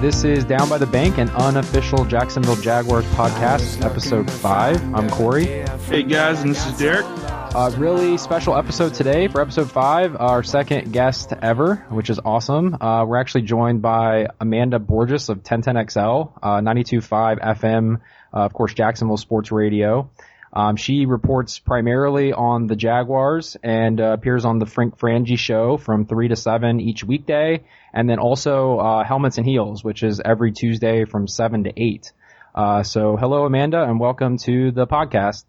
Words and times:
All 0.00 0.06
right, 0.06 0.12
this 0.14 0.24
is 0.24 0.46
Down 0.46 0.66
by 0.70 0.78
the 0.78 0.86
Bank, 0.86 1.18
an 1.18 1.28
unofficial 1.28 2.06
Jacksonville 2.06 2.56
Jaguars 2.56 3.04
podcast, 3.08 3.84
episode 3.84 4.30
five. 4.30 4.82
I'm 4.94 5.10
Corey. 5.10 5.44
Hey 5.44 6.04
guys, 6.04 6.40
and 6.40 6.52
this 6.52 6.66
is 6.66 6.78
Derek. 6.78 7.04
Uh, 7.04 7.70
really 7.76 8.16
special 8.16 8.56
episode 8.56 8.94
today 8.94 9.28
for 9.28 9.42
episode 9.42 9.70
five, 9.70 10.16
our 10.18 10.42
second 10.42 10.94
guest 10.94 11.34
ever, 11.42 11.84
which 11.90 12.08
is 12.08 12.18
awesome. 12.18 12.78
Uh, 12.80 13.04
we're 13.04 13.18
actually 13.18 13.42
joined 13.42 13.82
by 13.82 14.28
Amanda 14.40 14.78
Borges 14.78 15.28
of 15.28 15.42
1010XL, 15.42 16.32
uh, 16.42 16.60
92.5 16.60 17.38
FM, 17.58 17.96
uh, 18.32 18.38
of 18.38 18.54
course, 18.54 18.72
Jacksonville 18.72 19.18
Sports 19.18 19.52
Radio. 19.52 20.10
Um, 20.52 20.76
she 20.76 21.06
reports 21.06 21.58
primarily 21.58 22.32
on 22.32 22.66
the 22.66 22.74
Jaguars 22.74 23.56
and 23.62 24.00
uh, 24.00 24.12
appears 24.12 24.44
on 24.44 24.58
the 24.58 24.66
Frank 24.66 24.98
Frangie 24.98 25.38
show 25.38 25.76
from 25.76 26.06
3 26.06 26.28
to 26.28 26.36
7 26.36 26.80
each 26.80 27.04
weekday, 27.04 27.62
and 27.92 28.10
then 28.10 28.18
also 28.18 28.78
uh, 28.78 29.04
Helmets 29.04 29.38
and 29.38 29.46
Heels, 29.46 29.84
which 29.84 30.02
is 30.02 30.20
every 30.24 30.52
Tuesday 30.52 31.04
from 31.04 31.28
7 31.28 31.64
to 31.64 31.72
8. 31.76 32.12
Uh, 32.52 32.82
so 32.82 33.16
hello, 33.16 33.44
Amanda, 33.46 33.82
and 33.82 34.00
welcome 34.00 34.38
to 34.38 34.72
the 34.72 34.86
podcast. 34.86 35.44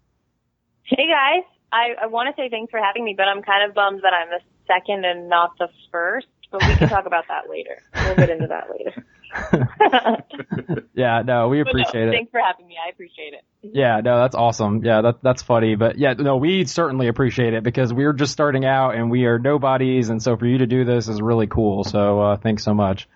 Hey, 0.84 1.08
guys. 1.08 1.44
I, 1.72 2.02
I 2.02 2.06
want 2.06 2.34
to 2.34 2.40
say 2.40 2.48
thanks 2.50 2.70
for 2.70 2.78
having 2.78 3.04
me, 3.04 3.14
but 3.16 3.26
I'm 3.26 3.42
kind 3.42 3.68
of 3.68 3.74
bummed 3.74 4.02
that 4.02 4.12
I'm 4.12 4.28
the 4.28 4.40
second 4.66 5.04
and 5.04 5.28
not 5.28 5.52
the 5.58 5.68
first, 5.90 6.26
but 6.50 6.62
we 6.66 6.74
can 6.76 6.88
talk 6.88 7.06
about 7.06 7.24
that 7.28 7.48
later. 7.48 7.82
We'll 7.94 8.14
get 8.14 8.30
into 8.30 8.48
that 8.48 8.68
later. 8.70 9.04
yeah, 10.94 11.22
no, 11.24 11.48
we 11.48 11.60
appreciate 11.60 12.04
no, 12.04 12.08
it. 12.08 12.12
Thanks 12.12 12.30
for 12.30 12.40
having 12.40 12.66
me. 12.66 12.76
I 12.84 12.90
appreciate 12.90 13.32
it. 13.34 13.44
Yeah, 13.62 14.00
no, 14.02 14.18
that's 14.18 14.34
awesome. 14.34 14.84
Yeah, 14.84 15.02
that 15.02 15.22
that's 15.22 15.42
funny. 15.42 15.76
But 15.76 15.98
yeah, 15.98 16.14
no, 16.14 16.36
we 16.36 16.64
certainly 16.64 17.08
appreciate 17.08 17.54
it 17.54 17.62
because 17.62 17.92
we're 17.92 18.12
just 18.12 18.32
starting 18.32 18.64
out 18.64 18.94
and 18.94 19.10
we 19.10 19.24
are 19.26 19.38
nobodies, 19.38 20.10
and 20.10 20.22
so 20.22 20.36
for 20.36 20.46
you 20.46 20.58
to 20.58 20.66
do 20.66 20.84
this 20.84 21.08
is 21.08 21.22
really 21.22 21.46
cool. 21.46 21.84
So 21.84 22.20
uh, 22.20 22.36
thanks 22.36 22.64
so 22.64 22.74
much. 22.74 23.08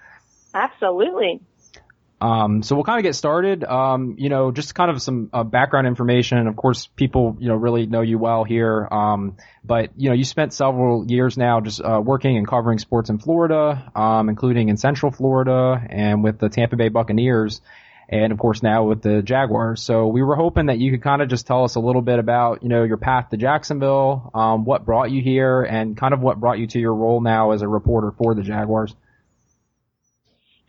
Absolutely. 0.55 1.41
Um, 2.21 2.63
so 2.63 2.75
we'll 2.75 2.85
kind 2.85 2.99
of 2.99 3.03
get 3.03 3.15
started. 3.15 3.63
Um, 3.63 4.17
you 4.19 4.31
know, 4.31 4.51
just 4.51 4.75
kind 4.75 4.91
of 4.91 5.03
some 5.03 5.29
uh, 5.33 5.45
background 5.45 5.87
information. 5.87 6.47
Of 6.47 6.57
course, 6.57 6.87
people 6.87 7.37
you 7.39 7.49
know 7.49 7.57
really 7.57 7.87
know 7.87 8.01
you 8.01 8.19
well 8.19 8.45
here. 8.45 8.89
Um, 8.91 9.37
but 9.65 9.91
you 9.97 10.09
know, 10.09 10.15
you 10.15 10.25
spent 10.25 10.55
several 10.55 11.07
years 11.07 11.37
now 11.37 11.61
just 11.61 11.81
uh, 11.81 12.01
working 12.03 12.39
and 12.39 12.49
covering 12.49 12.79
sports 12.79 13.11
in 13.11 13.19
Florida, 13.19 13.91
um, 13.95 14.29
including 14.31 14.71
in 14.71 14.79
Central 14.79 15.13
Florida 15.13 15.85
and 15.91 16.25
with 16.25 16.39
the 16.39 16.49
Tampa 16.49 16.77
Bay 16.77 16.89
Buccaneers, 16.89 17.61
and 18.09 18.33
of 18.33 18.39
course 18.39 18.63
now 18.63 18.85
with 18.85 19.03
the 19.03 19.21
Jaguars. 19.21 19.83
So 19.83 20.07
we 20.07 20.23
were 20.23 20.37
hoping 20.37 20.67
that 20.67 20.79
you 20.79 20.93
could 20.93 21.03
kind 21.03 21.21
of 21.21 21.29
just 21.29 21.47
tell 21.47 21.65
us 21.65 21.75
a 21.75 21.81
little 21.81 22.03
bit 22.03 22.19
about 22.19 22.63
you 22.63 22.71
know 22.71 22.85
your 22.85 22.97
path 22.97 23.29
to 23.29 23.37
Jacksonville, 23.37 24.31
um, 24.33 24.65
what 24.65 24.87
brought 24.87 25.11
you 25.11 25.21
here, 25.21 25.63
and 25.63 25.95
kind 25.95 26.15
of 26.15 26.21
what 26.21 26.41
brought 26.41 26.59
you 26.59 26.67
to 26.69 26.79
your 26.79 26.95
role 26.95 27.21
now 27.21 27.51
as 27.51 27.61
a 27.61 27.69
reporter 27.69 28.11
for 28.17 28.35
the 28.35 28.43
Jaguars. 28.43 28.97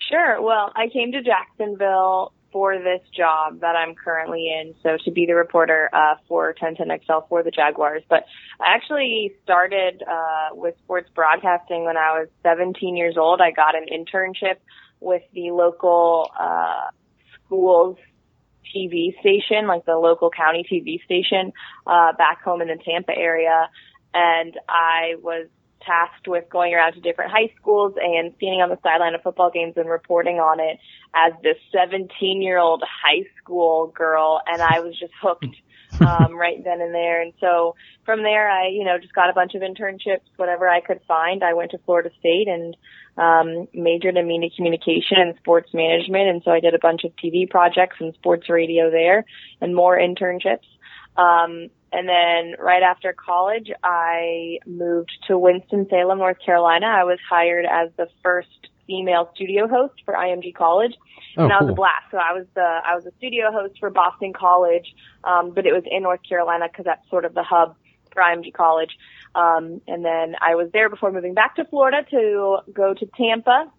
Sure. 0.10 0.42
Well, 0.42 0.72
I 0.76 0.88
came 0.88 1.12
to 1.12 1.22
Jacksonville 1.22 2.32
for 2.52 2.78
this 2.78 3.02
job 3.16 3.60
that 3.60 3.76
I'm 3.76 3.94
currently 3.94 4.48
in, 4.48 4.74
so 4.82 4.98
to 5.04 5.12
be 5.12 5.26
the 5.26 5.36
reporter 5.36 5.90
uh, 5.92 6.16
for 6.28 6.54
1010XL 6.54 7.28
for 7.28 7.44
the 7.44 7.52
Jaguars. 7.52 8.04
But 8.10 8.26
I 8.60 8.73
actually 8.73 9.34
started 9.44 10.02
uh, 10.02 10.56
with 10.56 10.76
sports 10.84 11.10
broadcasting 11.14 11.84
when 11.84 11.98
I 11.98 12.20
was 12.20 12.30
17 12.44 12.96
years 12.96 13.17
old. 13.17 13.42
I 13.42 13.52
got 13.52 13.76
an 13.76 13.88
internship 13.92 14.56
with 15.02 15.23
the 15.34 15.52
local 15.52 16.32
uh, 16.40 16.88
schools 17.46 17.98
TV 18.73 19.20
station, 19.20 19.67
like 19.67 19.86
the 19.86 19.98
local 19.98 20.30
county 20.30 20.66
TV 20.70 21.04
station, 21.04 21.52
uh, 21.86 22.14
back 22.14 22.42
home 22.42 22.62
in 22.62 22.70
the 22.70 22.78
Tampa 22.84 23.16
area. 23.16 23.70
And 24.14 24.58
I 24.70 25.16
was 25.22 25.48
tasked 25.87 26.27
with 26.27 26.49
going 26.49 26.73
around 26.73 26.93
to 26.93 26.99
different 26.99 27.31
high 27.31 27.52
schools 27.59 27.93
and 28.02 28.33
standing 28.37 28.61
on 28.61 28.70
the 28.70 28.77
sideline 28.83 29.15
of 29.15 29.21
football 29.21 29.49
games 29.49 29.73
and 29.77 29.89
reporting 29.89 30.36
on 30.36 30.59
it 30.59 30.77
as 31.15 31.33
this 31.42 31.58
17 31.71 32.42
year 32.42 32.58
old 32.58 32.83
high 32.83 33.23
school 33.42 33.87
girl. 33.95 34.42
And 34.45 34.61
I 34.61 34.81
was 34.81 34.98
just 34.99 35.14
hooked, 35.21 35.48
um, 36.02 36.36
right 36.36 36.61
then 36.64 36.81
and 36.81 36.93
there. 36.93 37.21
And 37.21 37.33
so 37.39 37.75
from 38.05 38.23
there, 38.23 38.49
I, 38.49 38.67
you 38.67 38.83
know, 38.83 38.98
just 38.99 39.14
got 39.14 39.30
a 39.30 39.33
bunch 39.33 39.55
of 39.55 39.61
internships, 39.61 40.27
whatever 40.36 40.67
I 40.67 40.81
could 40.81 40.99
find. 41.08 41.43
I 41.43 41.53
went 41.53 41.71
to 41.71 41.80
Florida 41.80 42.09
State 42.19 42.48
and, 42.48 42.75
um, 43.17 43.67
majored 43.73 44.17
in 44.17 44.27
media 44.27 44.49
communication 44.55 45.17
and 45.17 45.36
sports 45.37 45.73
management. 45.73 46.30
And 46.30 46.42
so 46.43 46.52
I 46.52 46.59
did 46.59 46.75
a 46.75 46.80
bunch 46.80 47.04
of 47.04 47.11
TV 47.15 47.49
projects 47.49 47.98
and 47.99 48.14
sports 48.14 48.49
radio 48.49 48.92
there 48.92 49.25
and 49.61 49.73
more 49.73 49.98
internships. 49.98 50.67
Um, 51.15 51.69
and 51.92 52.08
then 52.08 52.55
right 52.59 52.83
after 52.83 53.14
college, 53.14 53.71
I 53.83 54.59
moved 54.65 55.11
to 55.27 55.37
Winston-Salem, 55.37 56.17
North 56.17 56.37
Carolina. 56.43 56.87
I 56.87 57.03
was 57.03 57.20
hired 57.30 57.65
as 57.65 57.89
the 57.98 58.08
first 58.23 58.49
female 58.86 59.30
studio 59.36 59.67
host 59.67 59.93
for 60.05 60.14
IMG 60.14 60.53
College. 60.53 60.93
Oh, 61.37 61.43
and 61.43 61.52
that 61.52 61.61
was 61.61 61.71
a 61.71 61.73
blast. 61.73 62.05
So 62.11 62.17
I 62.17 62.33
was 62.33 62.45
the, 62.55 62.61
I 62.61 62.95
was 62.95 63.05
a 63.05 63.11
studio 63.17 63.52
host 63.52 63.80
for 63.80 63.89
Boston 63.89 64.33
College, 64.33 64.95
um, 65.23 65.52
but 65.53 65.65
it 65.65 65.73
was 65.73 65.83
in 65.89 66.03
North 66.03 66.21
Carolina 66.27 66.67
because 66.71 66.86
that's 66.86 67.08
sort 67.09 67.25
of 67.25 67.33
the 67.33 67.43
hub 67.43 67.75
for 68.14 68.21
IMG 68.21 68.54
College. 68.54 68.98
Um, 69.36 69.81
and 69.87 70.04
then 70.04 70.36
I 70.42 70.55
was 70.55 70.69
there 70.73 70.89
before 70.89 71.11
moving 71.11 71.33
back 71.33 71.55
to 71.58 71.65
Florida 71.65 72.04
to 72.09 72.58
go 72.73 72.93
to 72.93 73.05
Tampa, 73.17 73.71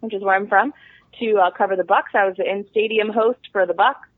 which 0.00 0.14
is 0.14 0.22
where 0.22 0.34
I'm 0.34 0.48
from, 0.48 0.74
to 1.20 1.38
uh, 1.38 1.50
cover 1.56 1.76
the 1.76 1.84
Bucks. 1.84 2.10
I 2.14 2.26
was 2.26 2.36
the 2.36 2.48
in-stadium 2.48 3.10
host 3.10 3.40
for 3.52 3.66
the 3.66 3.74
Bucks. 3.74 4.08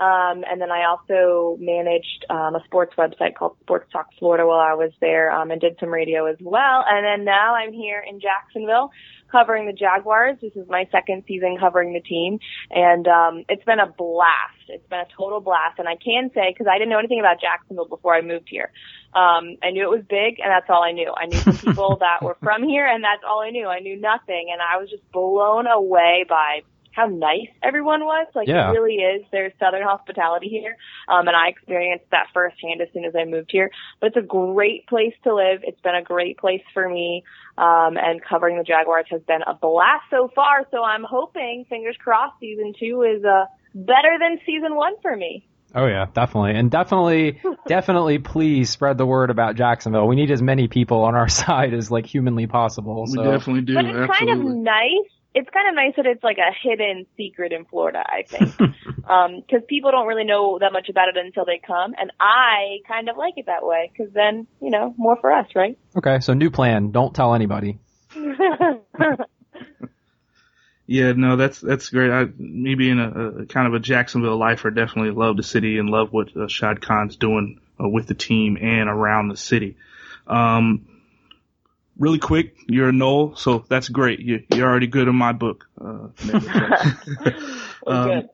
Um, 0.00 0.44
and 0.48 0.60
then 0.60 0.70
I 0.70 0.84
also 0.84 1.56
managed 1.60 2.24
um, 2.30 2.54
a 2.54 2.62
sports 2.64 2.94
website 2.96 3.34
called 3.34 3.56
Sports 3.62 3.90
Talk 3.92 4.06
Florida 4.18 4.46
while 4.46 4.60
I 4.60 4.74
was 4.74 4.92
there 5.00 5.32
um, 5.32 5.50
and 5.50 5.60
did 5.60 5.76
some 5.80 5.88
radio 5.88 6.26
as 6.26 6.36
well. 6.40 6.84
And 6.88 7.04
then 7.04 7.24
now 7.24 7.54
I'm 7.54 7.72
here 7.72 8.02
in 8.08 8.20
Jacksonville 8.20 8.90
covering 9.30 9.66
the 9.66 9.72
Jaguars. 9.72 10.38
This 10.40 10.54
is 10.56 10.68
my 10.68 10.88
second 10.90 11.24
season 11.26 11.56
covering 11.60 11.92
the 11.92 12.00
team, 12.00 12.38
and 12.70 13.06
um, 13.06 13.44
it's 13.48 13.64
been 13.64 13.80
a 13.80 13.86
blast. 13.86 14.56
It's 14.68 14.86
been 14.88 15.00
a 15.00 15.08
total 15.16 15.40
blast. 15.40 15.78
And 15.78 15.88
I 15.88 15.96
can 15.96 16.30
say, 16.34 16.52
because 16.52 16.66
I 16.70 16.78
didn't 16.78 16.90
know 16.90 16.98
anything 16.98 17.20
about 17.20 17.40
Jacksonville 17.40 17.88
before 17.88 18.14
I 18.14 18.22
moved 18.22 18.48
here, 18.48 18.70
um, 19.14 19.56
I 19.62 19.70
knew 19.70 19.82
it 19.82 19.90
was 19.90 20.04
big, 20.08 20.40
and 20.40 20.50
that's 20.50 20.68
all 20.68 20.82
I 20.82 20.92
knew. 20.92 21.12
I 21.14 21.26
knew 21.26 21.38
some 21.38 21.56
people 21.56 21.98
that 22.00 22.22
were 22.22 22.36
from 22.42 22.62
here, 22.62 22.86
and 22.86 23.02
that's 23.02 23.22
all 23.26 23.40
I 23.40 23.50
knew. 23.50 23.66
I 23.66 23.80
knew 23.80 24.00
nothing, 24.00 24.48
and 24.52 24.60
I 24.60 24.78
was 24.78 24.90
just 24.90 25.04
blown 25.12 25.66
away 25.66 26.24
by 26.28 26.62
how 26.98 27.06
nice 27.06 27.48
everyone 27.62 28.00
was. 28.00 28.26
Like 28.34 28.48
Yeah. 28.48 28.68
it 28.68 28.72
really 28.72 28.96
is. 28.96 29.24
There's 29.30 29.52
southern 29.60 29.82
hospitality 29.82 30.48
here. 30.48 30.76
Um 31.08 31.28
and 31.28 31.36
I 31.36 31.48
experienced 31.48 32.06
that 32.10 32.26
firsthand 32.34 32.80
as 32.82 32.88
soon 32.92 33.04
as 33.04 33.14
I 33.14 33.24
moved 33.24 33.50
here. 33.52 33.70
But 34.00 34.08
it's 34.08 34.16
a 34.16 34.26
great 34.26 34.86
place 34.88 35.14
to 35.24 35.34
live. 35.34 35.60
It's 35.62 35.80
been 35.80 35.94
a 35.94 36.02
great 36.02 36.38
place 36.38 36.66
for 36.74 36.88
me. 36.88 37.22
Um 37.56 37.96
and 37.96 38.20
covering 38.22 38.58
the 38.58 38.64
Jaguars 38.64 39.06
has 39.10 39.22
been 39.22 39.42
a 39.46 39.54
blast 39.54 40.04
so 40.10 40.30
far. 40.34 40.66
So 40.72 40.82
I'm 40.82 41.04
hoping, 41.08 41.66
fingers 41.68 41.96
crossed, 42.02 42.40
season 42.40 42.72
two 42.78 43.02
is 43.02 43.24
uh 43.24 43.46
better 43.74 44.18
than 44.20 44.38
season 44.44 44.74
one 44.74 44.94
for 45.00 45.14
me. 45.16 45.46
Oh 45.74 45.86
yeah, 45.86 46.06
definitely, 46.14 46.52
and 46.58 46.70
definitely, 46.70 47.40
definitely, 47.68 48.18
please 48.18 48.70
spread 48.70 48.96
the 48.96 49.04
word 49.04 49.28
about 49.28 49.54
Jacksonville. 49.54 50.08
We 50.08 50.16
need 50.16 50.30
as 50.30 50.40
many 50.40 50.66
people 50.66 51.02
on 51.02 51.14
our 51.14 51.28
side 51.42 51.74
as 51.74 51.90
like 51.90 52.06
humanly 52.06 52.46
possible. 52.46 53.04
We 53.06 53.18
definitely 53.18 53.62
do. 53.62 53.74
But 53.74 53.84
it's 53.84 54.18
kind 54.18 54.30
of 54.30 54.46
nice. 54.56 55.12
It's 55.38 55.48
kind 55.50 55.68
of 55.68 55.74
nice 55.76 55.94
that 55.96 56.06
it's 56.06 56.24
like 56.24 56.38
a 56.38 56.50
hidden 56.62 57.06
secret 57.16 57.52
in 57.52 57.64
Florida, 57.64 58.02
I 58.04 58.22
think. 58.22 58.54
Um, 59.08 59.42
cause 59.50 59.62
people 59.66 59.90
don't 59.90 60.06
really 60.06 60.24
know 60.24 60.58
that 60.58 60.70
much 60.70 60.90
about 60.90 61.08
it 61.08 61.16
until 61.16 61.46
they 61.46 61.58
come. 61.66 61.94
And 61.96 62.12
I 62.20 62.80
kind 62.86 63.08
of 63.08 63.16
like 63.16 63.34
it 63.38 63.46
that 63.46 63.64
way. 63.64 63.90
Cause 63.96 64.08
then, 64.12 64.46
you 64.60 64.68
know, 64.70 64.94
more 64.98 65.16
for 65.18 65.32
us, 65.32 65.46
right? 65.54 65.78
okay, 65.96 66.20
so 66.20 66.34
new 66.34 66.50
plan. 66.50 66.90
Don't 66.90 67.14
tell 67.14 67.34
anybody. 67.34 67.78
Yeah, 70.90 71.12
no, 71.12 71.36
that's 71.36 71.60
that's 71.60 71.90
great. 71.90 72.10
I, 72.10 72.24
me 72.38 72.74
being 72.74 72.98
a, 72.98 73.42
a 73.42 73.46
kind 73.46 73.66
of 73.66 73.74
a 73.74 73.78
Jacksonville 73.78 74.38
lifer, 74.38 74.70
definitely 74.70 75.10
love 75.10 75.36
the 75.36 75.42
city 75.42 75.76
and 75.76 75.90
love 75.90 76.08
what 76.12 76.34
uh, 76.34 76.48
Shad 76.48 76.80
Khan's 76.80 77.16
doing 77.16 77.60
uh, 77.78 77.86
with 77.86 78.06
the 78.06 78.14
team 78.14 78.56
and 78.56 78.88
around 78.88 79.28
the 79.28 79.36
city. 79.36 79.76
Um, 80.26 80.86
really 81.98 82.18
quick, 82.18 82.56
you're 82.66 82.88
a 82.88 82.92
Nole, 82.92 83.34
so 83.36 83.64
that's 83.68 83.88
great. 83.88 84.20
You, 84.20 84.44
you're 84.54 84.68
already 84.68 84.86
good 84.86 85.08
in 85.08 85.16
my 85.16 85.32
book. 85.32 85.68
Uh, 85.80 86.08
um. 87.86 88.28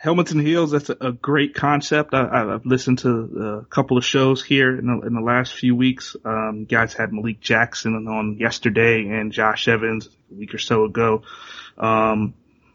Helmets 0.00 0.30
and 0.30 0.40
Heels, 0.40 0.70
that's 0.70 0.90
a, 0.90 0.96
a 1.00 1.12
great 1.12 1.54
concept. 1.54 2.14
I, 2.14 2.54
I've 2.54 2.64
listened 2.64 3.00
to 3.00 3.62
a 3.62 3.64
couple 3.64 3.98
of 3.98 4.04
shows 4.04 4.44
here 4.44 4.78
in 4.78 4.86
the, 4.86 5.06
in 5.08 5.12
the 5.12 5.20
last 5.20 5.52
few 5.52 5.74
weeks. 5.74 6.14
Um, 6.24 6.58
you 6.60 6.66
guys 6.66 6.94
had 6.94 7.12
Malik 7.12 7.40
Jackson 7.40 8.06
on 8.06 8.36
yesterday 8.38 9.08
and 9.08 9.32
Josh 9.32 9.66
Evans 9.66 10.08
a 10.30 10.34
week 10.36 10.54
or 10.54 10.58
so 10.58 10.84
ago. 10.84 11.22
Um, 11.76 12.34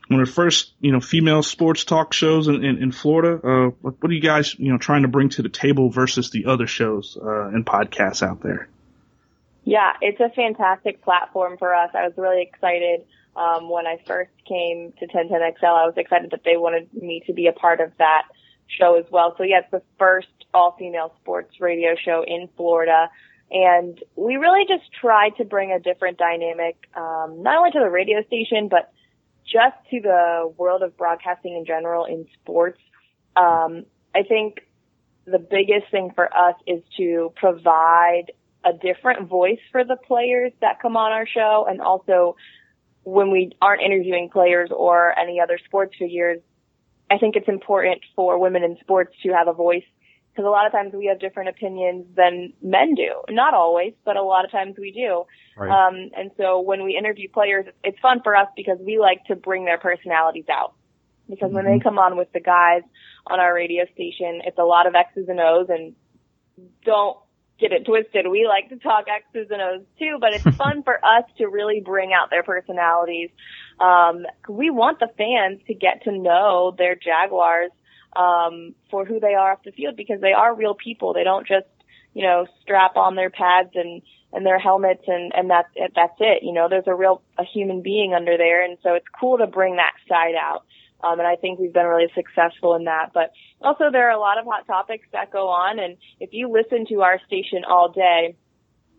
one 0.09 0.19
of 0.19 0.27
the 0.27 0.33
first, 0.33 0.73
you 0.81 0.91
know, 0.91 0.99
female 0.99 1.43
sports 1.43 1.85
talk 1.85 2.11
shows 2.11 2.49
in, 2.49 2.63
in, 2.63 2.83
in 2.83 2.91
Florida. 2.91 3.35
Uh, 3.35 3.69
what, 3.79 4.01
what 4.01 4.11
are 4.11 4.13
you 4.13 4.21
guys, 4.21 4.53
you 4.59 4.73
know, 4.73 4.77
trying 4.77 5.03
to 5.03 5.07
bring 5.07 5.29
to 5.29 5.41
the 5.41 5.49
table 5.49 5.89
versus 5.89 6.29
the 6.29 6.47
other 6.47 6.67
shows, 6.67 7.17
uh, 7.19 7.47
and 7.47 7.65
podcasts 7.65 8.21
out 8.21 8.41
there? 8.41 8.67
Yeah, 9.65 9.93
it's 10.01 10.19
a 10.19 10.29
fantastic 10.29 11.01
platform 11.01 11.57
for 11.57 11.73
us. 11.73 11.89
I 11.93 12.03
was 12.05 12.13
really 12.17 12.41
excited 12.41 13.05
um, 13.35 13.69
when 13.69 13.87
I 13.87 13.97
first 14.05 14.31
came 14.47 14.93
to 14.99 15.07
1010XL. 15.07 15.63
I 15.63 15.85
was 15.85 15.93
excited 15.95 16.31
that 16.31 16.41
they 16.43 16.57
wanted 16.57 16.93
me 16.93 17.23
to 17.27 17.33
be 17.33 17.47
a 17.47 17.53
part 17.53 17.79
of 17.79 17.91
that 17.97 18.23
show 18.67 18.97
as 18.97 19.05
well. 19.09 19.35
So 19.37 19.43
yeah, 19.43 19.59
it's 19.59 19.71
the 19.71 19.81
first 19.97 20.27
all-female 20.53 21.13
sports 21.21 21.59
radio 21.59 21.95
show 21.95 22.23
in 22.25 22.49
Florida. 22.57 23.09
And 23.51 24.01
we 24.15 24.35
really 24.35 24.65
just 24.67 24.91
tried 24.99 25.35
to 25.37 25.45
bring 25.45 25.71
a 25.71 25.79
different 25.79 26.17
dynamic, 26.17 26.75
um, 26.95 27.43
not 27.43 27.57
only 27.57 27.71
to 27.71 27.79
the 27.79 27.89
radio 27.89 28.23
station, 28.23 28.67
but 28.67 28.91
just 29.45 29.75
to 29.91 30.01
the 30.01 30.53
world 30.57 30.81
of 30.81 30.97
broadcasting 30.97 31.55
in 31.55 31.65
general 31.65 32.05
in 32.05 32.25
sports, 32.41 32.79
um, 33.35 33.85
I 34.15 34.23
think 34.23 34.61
the 35.25 35.39
biggest 35.39 35.89
thing 35.91 36.11
for 36.15 36.25
us 36.35 36.55
is 36.65 36.81
to 36.97 37.31
provide 37.35 38.31
a 38.65 38.73
different 38.73 39.27
voice 39.27 39.59
for 39.71 39.83
the 39.83 39.97
players 40.07 40.51
that 40.61 40.81
come 40.81 40.97
on 40.97 41.11
our 41.11 41.27
show 41.27 41.65
and 41.69 41.81
also 41.81 42.35
when 43.03 43.31
we 43.31 43.51
aren't 43.61 43.81
interviewing 43.81 44.29
players 44.29 44.69
or 44.71 45.17
any 45.17 45.39
other 45.39 45.59
sports 45.65 45.93
figures, 45.99 46.39
I 47.11 47.17
think 47.17 47.35
it's 47.35 47.49
important 47.49 48.01
for 48.15 48.39
women 48.39 48.63
in 48.63 48.77
sports 48.79 49.13
to 49.23 49.33
have 49.33 49.47
a 49.47 49.53
voice 49.53 49.83
because 50.31 50.47
a 50.47 50.49
lot 50.49 50.65
of 50.65 50.71
times 50.71 50.93
we 50.93 51.05
have 51.07 51.19
different 51.19 51.49
opinions 51.49 52.05
than 52.15 52.53
men 52.61 52.95
do. 52.95 53.11
Not 53.29 53.53
always, 53.53 53.93
but 54.03 54.17
a 54.17 54.23
lot 54.23 54.45
of 54.45 54.51
times 54.51 54.75
we 54.79 54.91
do. 54.91 55.25
Right. 55.55 55.69
Um, 55.69 56.09
and 56.17 56.31
so 56.37 56.61
when 56.61 56.83
we 56.83 56.97
interview 56.97 57.29
players, 57.29 57.65
it's 57.83 57.99
fun 57.99 58.21
for 58.23 58.35
us 58.35 58.47
because 58.55 58.79
we 58.79 58.97
like 58.97 59.23
to 59.25 59.35
bring 59.35 59.65
their 59.65 59.77
personalities 59.77 60.45
out. 60.51 60.73
Because 61.29 61.47
mm-hmm. 61.47 61.55
when 61.55 61.65
they 61.65 61.71
mm-hmm. 61.71 61.83
come 61.83 61.99
on 61.99 62.17
with 62.17 62.31
the 62.33 62.39
guys 62.39 62.81
on 63.27 63.39
our 63.39 63.53
radio 63.53 63.85
station, 63.93 64.41
it's 64.45 64.57
a 64.57 64.63
lot 64.63 64.87
of 64.87 64.95
X's 64.95 65.29
and 65.29 65.39
O's 65.39 65.67
and 65.69 65.93
don't 66.83 67.17
get 67.59 67.71
it 67.71 67.85
twisted. 67.85 68.27
We 68.27 68.47
like 68.47 68.69
to 68.69 68.77
talk 68.77 69.05
X's 69.07 69.49
and 69.51 69.61
O's 69.61 69.85
too, 69.99 70.17
but 70.19 70.33
it's 70.33 70.43
fun 70.57 70.83
for 70.83 70.95
us 70.95 71.23
to 71.37 71.47
really 71.47 71.81
bring 71.83 72.11
out 72.13 72.29
their 72.29 72.43
personalities. 72.43 73.29
Um, 73.79 74.25
we 74.49 74.69
want 74.69 74.99
the 74.99 75.09
fans 75.17 75.61
to 75.67 75.73
get 75.73 76.03
to 76.03 76.11
know 76.11 76.73
their 76.77 76.95
Jaguars 76.95 77.71
um, 78.15 78.75
for 78.91 79.05
who 79.05 79.19
they 79.19 79.33
are 79.33 79.53
off 79.53 79.63
the 79.63 79.71
field 79.71 79.95
because 79.95 80.21
they 80.21 80.33
are 80.33 80.55
real 80.55 80.75
people. 80.75 81.13
They 81.13 81.23
don't 81.23 81.47
just, 81.47 81.67
you 82.13 82.23
know, 82.23 82.45
strap 82.61 82.95
on 82.95 83.15
their 83.15 83.29
pads 83.29 83.71
and, 83.75 84.01
and 84.31 84.45
their 84.45 84.59
helmets 84.59 85.03
and, 85.07 85.31
and 85.35 85.49
that's, 85.49 85.69
that's 85.95 86.17
it. 86.19 86.43
You 86.43 86.53
know, 86.53 86.67
there's 86.69 86.87
a 86.87 86.95
real, 86.95 87.21
a 87.37 87.43
human 87.43 87.81
being 87.81 88.13
under 88.13 88.37
there. 88.37 88.63
And 88.63 88.77
so 88.83 88.93
it's 88.93 89.07
cool 89.19 89.37
to 89.39 89.47
bring 89.47 89.77
that 89.77 89.93
side 90.07 90.35
out. 90.39 90.65
Um, 91.03 91.19
and 91.19 91.27
I 91.27 91.35
think 91.35 91.59
we've 91.59 91.73
been 91.73 91.85
really 91.85 92.11
successful 92.15 92.75
in 92.75 92.85
that. 92.85 93.11
But 93.13 93.31
also 93.61 93.85
there 93.91 94.07
are 94.07 94.15
a 94.15 94.19
lot 94.19 94.37
of 94.37 94.45
hot 94.45 94.65
topics 94.65 95.07
that 95.11 95.31
go 95.31 95.49
on. 95.49 95.79
And 95.79 95.97
if 96.19 96.29
you 96.33 96.49
listen 96.51 96.85
to 96.87 97.01
our 97.01 97.19
station 97.27 97.63
all 97.67 97.89
day, 97.89 98.35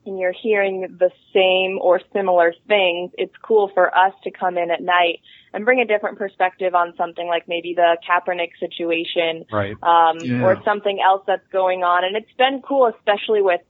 and 0.06 0.18
you're 0.18 0.34
hearing 0.34 0.82
the 0.98 1.10
same 1.32 1.78
or 1.80 2.00
similar 2.12 2.52
things, 2.68 3.10
it's 3.14 3.34
cool 3.42 3.70
for 3.72 3.96
us 3.96 4.12
to 4.24 4.30
come 4.30 4.58
in 4.58 4.70
at 4.70 4.82
night 4.82 5.20
and 5.52 5.64
bring 5.64 5.80
a 5.80 5.86
different 5.86 6.18
perspective 6.18 6.74
on 6.74 6.94
something 6.96 7.26
like 7.26 7.44
maybe 7.48 7.74
the 7.74 7.96
Kaepernick 8.06 8.50
situation, 8.60 9.44
right. 9.50 9.76
um, 9.82 10.18
yeah. 10.20 10.42
or 10.42 10.60
something 10.64 11.00
else 11.04 11.22
that's 11.26 11.46
going 11.52 11.82
on. 11.82 12.04
And 12.04 12.16
it's 12.16 12.32
been 12.36 12.60
cool, 12.66 12.92
especially 12.98 13.40
with 13.40 13.60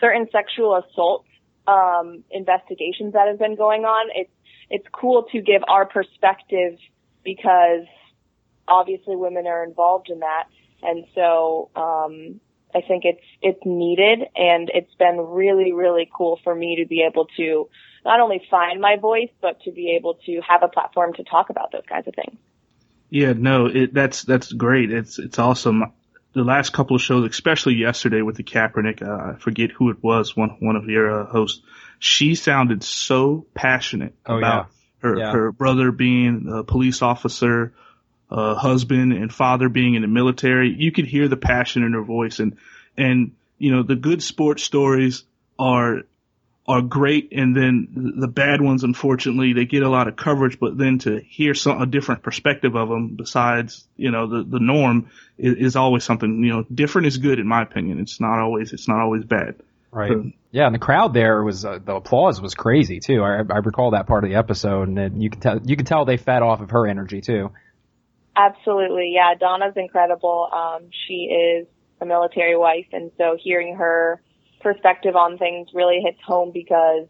certain 0.00 0.26
sexual 0.32 0.76
assault 0.76 1.26
um, 1.66 2.24
investigations 2.30 3.12
that 3.12 3.28
have 3.28 3.38
been 3.38 3.56
going 3.56 3.84
on. 3.84 4.10
It's 4.14 4.30
it's 4.70 4.86
cool 4.92 5.24
to 5.32 5.42
give 5.42 5.62
our 5.68 5.84
perspective 5.84 6.78
because 7.24 7.86
obviously 8.66 9.16
women 9.16 9.46
are 9.46 9.64
involved 9.64 10.10
in 10.10 10.20
that, 10.20 10.44
and 10.82 11.04
so 11.14 11.70
um, 11.76 12.40
I 12.74 12.80
think 12.86 13.04
it's 13.04 13.24
it's 13.40 13.60
needed, 13.64 14.20
and 14.36 14.70
it's 14.72 14.94
been 14.94 15.18
really 15.18 15.72
really 15.72 16.10
cool 16.12 16.38
for 16.42 16.54
me 16.54 16.82
to 16.82 16.88
be 16.88 17.06
able 17.08 17.26
to 17.36 17.68
not 18.04 18.20
only 18.20 18.42
find 18.50 18.80
my 18.80 18.96
voice, 18.96 19.30
but 19.40 19.60
to 19.62 19.72
be 19.72 19.96
able 19.96 20.14
to 20.26 20.40
have 20.46 20.62
a 20.62 20.68
platform 20.68 21.14
to 21.14 21.24
talk 21.24 21.50
about 21.50 21.72
those 21.72 21.84
kinds 21.88 22.08
of 22.08 22.14
things. 22.14 22.38
Yeah, 23.10 23.34
no, 23.34 23.66
it, 23.66 23.92
that's 23.92 24.22
that's 24.22 24.52
great. 24.52 24.90
It's 24.90 25.18
it's 25.18 25.38
awesome. 25.38 25.92
The 26.32 26.44
last 26.44 26.72
couple 26.72 26.96
of 26.96 27.02
shows, 27.02 27.28
especially 27.28 27.74
yesterday 27.74 28.22
with 28.22 28.36
the 28.36 28.42
Kaepernick, 28.42 29.02
uh, 29.02 29.34
I 29.34 29.38
forget 29.38 29.70
who 29.70 29.90
it 29.90 30.02
was, 30.02 30.34
one 30.34 30.56
one 30.60 30.76
of 30.76 30.86
your 30.86 31.22
uh, 31.22 31.26
hosts. 31.26 31.62
She 31.98 32.34
sounded 32.34 32.82
so 32.82 33.46
passionate 33.54 34.14
oh, 34.24 34.38
about 34.38 34.68
yeah. 34.70 34.81
Her 35.02 35.18
yeah. 35.18 35.32
her 35.32 35.52
brother 35.52 35.90
being 35.90 36.48
a 36.52 36.64
police 36.64 37.02
officer, 37.02 37.72
uh, 38.30 38.54
husband 38.54 39.12
and 39.12 39.32
father 39.32 39.68
being 39.68 39.94
in 39.94 40.02
the 40.02 40.08
military. 40.08 40.74
You 40.76 40.92
could 40.92 41.06
hear 41.06 41.28
the 41.28 41.36
passion 41.36 41.82
in 41.82 41.92
her 41.92 42.02
voice, 42.02 42.38
and 42.38 42.56
and 42.96 43.32
you 43.58 43.72
know 43.72 43.82
the 43.82 43.96
good 43.96 44.22
sports 44.22 44.62
stories 44.62 45.24
are 45.58 46.02
are 46.66 46.80
great, 46.80 47.32
and 47.32 47.56
then 47.56 48.14
the 48.16 48.28
bad 48.28 48.60
ones, 48.60 48.84
unfortunately, 48.84 49.52
they 49.52 49.64
get 49.64 49.82
a 49.82 49.88
lot 49.88 50.06
of 50.06 50.14
coverage. 50.14 50.60
But 50.60 50.78
then 50.78 50.98
to 51.00 51.20
hear 51.20 51.54
some 51.54 51.82
a 51.82 51.86
different 51.86 52.22
perspective 52.22 52.76
of 52.76 52.88
them, 52.88 53.16
besides 53.16 53.84
you 53.96 54.12
know 54.12 54.28
the 54.28 54.44
the 54.44 54.60
norm, 54.60 55.10
is, 55.36 55.56
is 55.56 55.76
always 55.76 56.04
something. 56.04 56.42
You 56.44 56.52
know, 56.52 56.66
different 56.72 57.08
is 57.08 57.18
good 57.18 57.40
in 57.40 57.48
my 57.48 57.62
opinion. 57.62 57.98
It's 57.98 58.20
not 58.20 58.38
always 58.38 58.72
it's 58.72 58.86
not 58.86 59.00
always 59.00 59.24
bad. 59.24 59.56
Right. 59.92 60.34
Yeah, 60.50 60.66
and 60.66 60.74
the 60.74 60.78
crowd 60.78 61.12
there 61.12 61.44
was 61.44 61.66
uh, 61.66 61.78
the 61.84 61.96
applause 61.96 62.40
was 62.40 62.54
crazy 62.54 62.98
too. 62.98 63.22
I, 63.22 63.40
I 63.40 63.58
recall 63.58 63.90
that 63.90 64.06
part 64.06 64.24
of 64.24 64.30
the 64.30 64.36
episode, 64.36 64.88
and 64.88 65.22
you 65.22 65.28
can 65.28 65.40
tell 65.40 65.60
you 65.62 65.76
can 65.76 65.84
tell 65.84 66.06
they 66.06 66.16
fed 66.16 66.42
off 66.42 66.62
of 66.62 66.70
her 66.70 66.86
energy 66.86 67.20
too. 67.20 67.50
Absolutely, 68.34 69.12
yeah. 69.14 69.34
Donna's 69.38 69.74
incredible. 69.76 70.48
Um, 70.50 70.88
she 71.06 71.24
is 71.24 71.66
a 72.00 72.06
military 72.06 72.56
wife, 72.56 72.86
and 72.92 73.10
so 73.18 73.36
hearing 73.38 73.76
her 73.76 74.22
perspective 74.62 75.14
on 75.14 75.36
things 75.36 75.68
really 75.74 76.00
hits 76.02 76.20
home 76.24 76.52
because, 76.52 77.06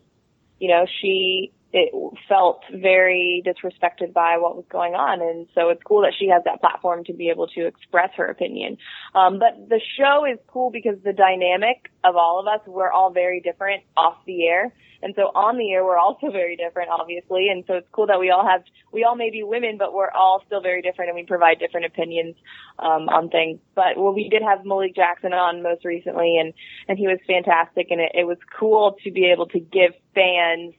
you 0.58 0.68
know, 0.68 0.84
she 1.00 1.52
it 1.72 1.90
felt 2.28 2.62
very 2.70 3.42
disrespected 3.46 4.12
by 4.12 4.36
what 4.38 4.56
was 4.56 4.64
going 4.70 4.94
on. 4.94 5.22
And 5.22 5.46
so 5.54 5.70
it's 5.70 5.82
cool 5.82 6.02
that 6.02 6.12
she 6.18 6.28
has 6.28 6.42
that 6.44 6.60
platform 6.60 7.04
to 7.04 7.14
be 7.14 7.30
able 7.30 7.46
to 7.48 7.66
express 7.66 8.10
her 8.16 8.26
opinion. 8.26 8.76
Um, 9.14 9.38
but 9.38 9.68
the 9.68 9.80
show 9.96 10.26
is 10.30 10.38
cool 10.48 10.70
because 10.70 10.96
the 11.02 11.14
dynamic 11.14 11.90
of 12.04 12.16
all 12.16 12.40
of 12.40 12.46
us, 12.46 12.60
we're 12.66 12.92
all 12.92 13.10
very 13.10 13.40
different 13.40 13.84
off 13.96 14.16
the 14.26 14.46
air. 14.46 14.74
And 15.02 15.14
so 15.16 15.32
on 15.34 15.56
the 15.56 15.72
air, 15.72 15.82
we're 15.82 15.98
also 15.98 16.30
very 16.32 16.56
different, 16.56 16.90
obviously. 16.90 17.48
And 17.48 17.64
so 17.66 17.74
it's 17.74 17.88
cool 17.90 18.06
that 18.08 18.20
we 18.20 18.30
all 18.30 18.46
have, 18.46 18.62
we 18.92 19.04
all 19.04 19.16
may 19.16 19.30
be 19.30 19.42
women, 19.42 19.78
but 19.78 19.94
we're 19.94 20.10
all 20.10 20.42
still 20.46 20.60
very 20.60 20.82
different 20.82 21.08
and 21.08 21.16
we 21.16 21.24
provide 21.24 21.58
different 21.58 21.86
opinions, 21.86 22.36
um, 22.78 23.08
on 23.08 23.30
things. 23.30 23.60
But 23.74 23.96
well, 23.96 24.12
we 24.12 24.28
did 24.28 24.42
have 24.42 24.66
Malik 24.66 24.94
Jackson 24.94 25.32
on 25.32 25.62
most 25.62 25.86
recently 25.86 26.36
and, 26.38 26.52
and 26.86 26.98
he 26.98 27.06
was 27.06 27.18
fantastic. 27.26 27.86
And 27.90 28.00
it, 28.00 28.12
it 28.14 28.24
was 28.26 28.38
cool 28.58 28.96
to 29.04 29.10
be 29.10 29.30
able 29.32 29.46
to 29.48 29.58
give 29.58 29.92
fans, 30.14 30.74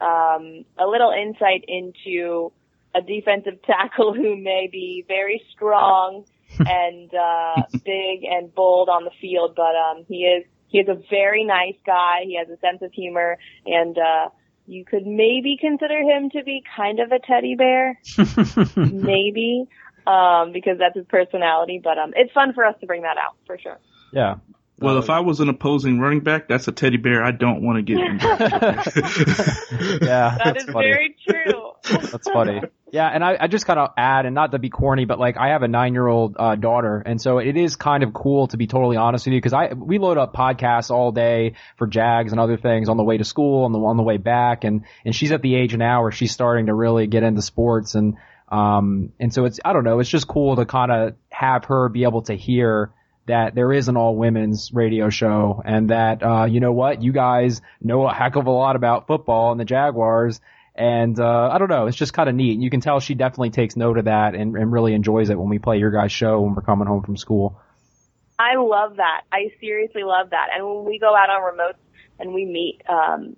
um, 0.00 0.64
a 0.78 0.86
little 0.86 1.12
insight 1.12 1.64
into 1.68 2.52
a 2.94 3.00
defensive 3.00 3.62
tackle 3.66 4.14
who 4.14 4.36
may 4.36 4.68
be 4.70 5.04
very 5.06 5.42
strong 5.52 6.24
and, 6.58 7.14
uh, 7.14 7.62
big 7.84 8.24
and 8.24 8.52
bold 8.54 8.88
on 8.88 9.04
the 9.04 9.10
field, 9.20 9.54
but, 9.54 9.76
um, 9.76 10.04
he 10.08 10.24
is, 10.24 10.44
he 10.68 10.78
is 10.78 10.88
a 10.88 11.00
very 11.08 11.44
nice 11.44 11.76
guy. 11.86 12.22
He 12.24 12.36
has 12.36 12.48
a 12.48 12.58
sense 12.60 12.82
of 12.82 12.92
humor 12.92 13.38
and, 13.66 13.96
uh, 13.96 14.30
you 14.66 14.84
could 14.84 15.06
maybe 15.06 15.56
consider 15.60 15.98
him 15.98 16.30
to 16.30 16.44
be 16.44 16.62
kind 16.76 17.00
of 17.00 17.10
a 17.12 17.18
teddy 17.18 17.56
bear. 17.56 17.98
maybe. 18.76 19.68
Um, 20.06 20.52
because 20.52 20.78
that's 20.78 20.96
his 20.96 21.06
personality, 21.06 21.80
but, 21.82 21.98
um, 21.98 22.12
it's 22.16 22.32
fun 22.32 22.52
for 22.52 22.64
us 22.64 22.74
to 22.80 22.86
bring 22.86 23.02
that 23.02 23.16
out 23.16 23.36
for 23.46 23.58
sure. 23.58 23.78
Yeah. 24.12 24.36
Well, 24.80 24.98
if 24.98 25.10
I 25.10 25.20
was 25.20 25.40
an 25.40 25.50
opposing 25.50 26.00
running 26.00 26.20
back, 26.20 26.48
that's 26.48 26.66
a 26.66 26.72
teddy 26.72 26.96
bear 26.96 27.22
I 27.22 27.32
don't 27.32 27.62
want 27.62 27.76
to 27.76 27.82
get. 27.82 27.98
yeah, 30.02 30.38
that 30.42 30.56
is 30.56 30.64
funny. 30.64 30.88
very 30.88 31.14
true. 31.28 31.72
that's 32.10 32.30
funny. 32.30 32.62
Yeah, 32.90 33.06
and 33.06 33.22
I, 33.22 33.36
I 33.40 33.46
just 33.46 33.66
gotta 33.66 33.92
add, 33.96 34.24
and 34.24 34.34
not 34.34 34.52
to 34.52 34.58
be 34.58 34.70
corny, 34.70 35.04
but 35.04 35.18
like 35.18 35.36
I 35.36 35.48
have 35.48 35.62
a 35.62 35.68
nine-year-old 35.68 36.36
uh, 36.38 36.54
daughter, 36.56 37.02
and 37.04 37.20
so 37.20 37.38
it 37.38 37.56
is 37.56 37.76
kind 37.76 38.02
of 38.02 38.14
cool 38.14 38.48
to 38.48 38.56
be 38.56 38.66
totally 38.66 38.96
honest 38.96 39.26
with 39.26 39.34
you 39.34 39.38
because 39.38 39.52
I 39.52 39.74
we 39.74 39.98
load 39.98 40.16
up 40.16 40.34
podcasts 40.34 40.90
all 40.90 41.12
day 41.12 41.54
for 41.76 41.86
Jags 41.86 42.32
and 42.32 42.40
other 42.40 42.56
things 42.56 42.88
on 42.88 42.96
the 42.96 43.04
way 43.04 43.18
to 43.18 43.24
school 43.24 43.66
and 43.66 43.74
the 43.74 43.78
on 43.78 43.98
the 43.98 44.02
way 44.02 44.16
back, 44.16 44.64
and 44.64 44.84
and 45.04 45.14
she's 45.14 45.30
at 45.30 45.42
the 45.42 45.56
age 45.56 45.76
now 45.76 46.02
where 46.02 46.12
she's 46.12 46.32
starting 46.32 46.66
to 46.66 46.74
really 46.74 47.06
get 47.06 47.22
into 47.22 47.42
sports, 47.42 47.94
and 47.94 48.16
um 48.48 49.12
and 49.20 49.32
so 49.32 49.44
it's 49.44 49.60
I 49.64 49.72
don't 49.72 49.84
know, 49.84 50.00
it's 50.00 50.10
just 50.10 50.26
cool 50.26 50.56
to 50.56 50.64
kind 50.64 50.90
of 50.90 51.14
have 51.28 51.66
her 51.66 51.90
be 51.90 52.04
able 52.04 52.22
to 52.22 52.34
hear 52.34 52.92
that 53.30 53.54
there 53.54 53.72
is 53.72 53.88
an 53.88 53.96
all 53.96 54.14
women's 54.14 54.72
radio 54.72 55.08
show 55.08 55.62
and 55.64 55.90
that, 55.90 56.22
uh, 56.22 56.44
you 56.44 56.60
know 56.60 56.72
what, 56.72 57.02
you 57.02 57.12
guys 57.12 57.62
know 57.80 58.06
a 58.06 58.12
heck 58.12 58.36
of 58.36 58.46
a 58.46 58.50
lot 58.50 58.76
about 58.76 59.06
football 59.06 59.52
and 59.52 59.60
the 59.60 59.64
Jaguars. 59.64 60.40
And, 60.74 61.18
uh, 61.18 61.50
I 61.52 61.58
don't 61.58 61.68
know, 61.68 61.86
it's 61.86 61.96
just 61.96 62.12
kind 62.12 62.28
of 62.28 62.34
neat. 62.34 62.60
You 62.60 62.70
can 62.70 62.80
tell 62.80 63.00
she 63.00 63.14
definitely 63.14 63.50
takes 63.50 63.76
note 63.76 63.98
of 63.98 64.04
that 64.04 64.34
and, 64.34 64.56
and 64.56 64.72
really 64.72 64.94
enjoys 64.94 65.30
it 65.30 65.38
when 65.38 65.48
we 65.48 65.58
play 65.58 65.78
your 65.78 65.90
guys' 65.90 66.12
show 66.12 66.40
when 66.40 66.54
we're 66.54 66.62
coming 66.62 66.86
home 66.86 67.02
from 67.02 67.16
school. 67.16 67.60
I 68.38 68.56
love 68.56 68.96
that. 68.96 69.22
I 69.30 69.52
seriously 69.60 70.02
love 70.02 70.30
that. 70.30 70.48
And 70.54 70.66
when 70.66 70.84
we 70.84 70.98
go 70.98 71.14
out 71.14 71.28
on 71.28 71.42
remotes 71.42 71.82
and 72.18 72.32
we 72.32 72.46
meet, 72.46 72.80
um, 72.88 73.36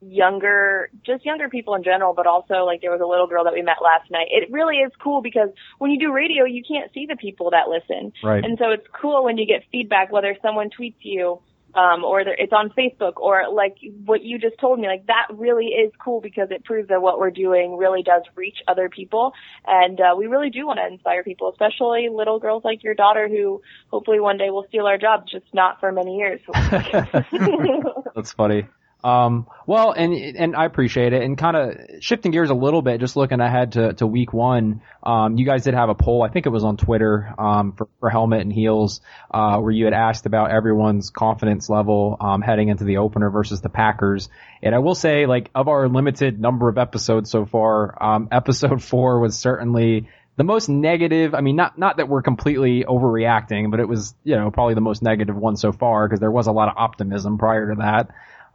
younger, 0.00 0.90
just 1.04 1.24
younger 1.24 1.48
people 1.48 1.74
in 1.74 1.82
general, 1.82 2.14
but 2.14 2.26
also 2.26 2.64
like 2.64 2.80
there 2.80 2.90
was 2.90 3.00
a 3.00 3.06
little 3.06 3.26
girl 3.26 3.44
that 3.44 3.52
we 3.52 3.62
met 3.62 3.76
last 3.82 4.10
night. 4.10 4.28
It 4.30 4.50
really 4.50 4.76
is 4.76 4.92
cool 5.02 5.20
because 5.22 5.50
when 5.78 5.90
you 5.90 5.98
do 5.98 6.12
radio, 6.12 6.44
you 6.44 6.62
can't 6.66 6.92
see 6.92 7.06
the 7.06 7.16
people 7.16 7.50
that 7.50 7.68
listen. 7.68 8.12
Right. 8.22 8.44
And 8.44 8.58
so 8.58 8.70
it's 8.70 8.86
cool 9.00 9.24
when 9.24 9.36
you 9.36 9.46
get 9.46 9.64
feedback, 9.70 10.10
whether 10.10 10.36
someone 10.42 10.70
tweets 10.70 10.96
you, 11.00 11.40
um, 11.74 12.02
or 12.02 12.20
it's 12.20 12.52
on 12.52 12.70
Facebook 12.70 13.18
or 13.18 13.44
like 13.52 13.76
what 14.04 14.22
you 14.24 14.38
just 14.38 14.58
told 14.58 14.80
me, 14.80 14.88
like 14.88 15.06
that 15.06 15.26
really 15.32 15.66
is 15.66 15.92
cool 16.02 16.20
because 16.20 16.48
it 16.50 16.64
proves 16.64 16.88
that 16.88 17.00
what 17.00 17.18
we're 17.18 17.30
doing 17.30 17.76
really 17.76 18.02
does 18.02 18.22
reach 18.34 18.56
other 18.66 18.88
people. 18.88 19.32
And, 19.66 20.00
uh, 20.00 20.14
we 20.16 20.26
really 20.26 20.50
do 20.50 20.66
want 20.66 20.80
to 20.80 20.92
inspire 20.92 21.22
people, 21.22 21.50
especially 21.50 22.08
little 22.12 22.40
girls 22.40 22.64
like 22.64 22.82
your 22.82 22.94
daughter 22.94 23.28
who 23.28 23.62
hopefully 23.88 24.18
one 24.18 24.38
day 24.38 24.50
will 24.50 24.64
steal 24.68 24.86
our 24.86 24.98
jobs, 24.98 25.30
just 25.30 25.46
not 25.52 25.78
for 25.78 25.92
many 25.92 26.16
years. 26.16 26.40
That's 28.14 28.32
funny. 28.32 28.66
Um, 29.02 29.46
well, 29.66 29.92
and 29.92 30.12
and 30.14 30.56
I 30.56 30.64
appreciate 30.64 31.12
it. 31.12 31.22
And 31.22 31.38
kind 31.38 31.56
of 31.56 32.02
shifting 32.02 32.32
gears 32.32 32.50
a 32.50 32.54
little 32.54 32.82
bit, 32.82 33.00
just 33.00 33.16
looking 33.16 33.40
ahead 33.40 33.72
to, 33.72 33.92
to 33.94 34.06
week 34.06 34.32
one. 34.32 34.82
Um, 35.02 35.38
you 35.38 35.46
guys 35.46 35.64
did 35.64 35.74
have 35.74 35.88
a 35.88 35.94
poll. 35.94 36.22
I 36.22 36.28
think 36.28 36.46
it 36.46 36.50
was 36.50 36.64
on 36.64 36.76
Twitter 36.76 37.32
um, 37.38 37.72
for, 37.72 37.88
for 38.00 38.10
helmet 38.10 38.40
and 38.40 38.52
heels, 38.52 39.00
uh, 39.30 39.58
where 39.58 39.72
you 39.72 39.84
had 39.84 39.94
asked 39.94 40.26
about 40.26 40.50
everyone's 40.50 41.10
confidence 41.10 41.70
level 41.70 42.16
um, 42.20 42.42
heading 42.42 42.68
into 42.68 42.84
the 42.84 42.98
opener 42.98 43.30
versus 43.30 43.60
the 43.60 43.68
Packers. 43.68 44.28
And 44.62 44.74
I 44.74 44.78
will 44.78 44.94
say, 44.94 45.26
like, 45.26 45.50
of 45.54 45.68
our 45.68 45.88
limited 45.88 46.38
number 46.38 46.68
of 46.68 46.76
episodes 46.76 47.30
so 47.30 47.46
far, 47.46 47.96
um, 48.02 48.28
episode 48.32 48.82
four 48.82 49.20
was 49.20 49.38
certainly 49.38 50.08
the 50.36 50.44
most 50.44 50.68
negative. 50.68 51.34
I 51.34 51.42
mean, 51.42 51.56
not 51.56 51.78
not 51.78 51.98
that 51.98 52.08
we're 52.08 52.22
completely 52.22 52.84
overreacting, 52.84 53.70
but 53.70 53.78
it 53.78 53.88
was 53.88 54.14
you 54.24 54.36
know 54.36 54.50
probably 54.50 54.74
the 54.74 54.80
most 54.80 55.02
negative 55.02 55.36
one 55.36 55.56
so 55.56 55.70
far 55.70 56.08
because 56.08 56.20
there 56.20 56.30
was 56.30 56.46
a 56.46 56.52
lot 56.52 56.68
of 56.68 56.74
optimism 56.76 57.38
prior 57.38 57.74
to 57.74 57.80
that 57.80 58.08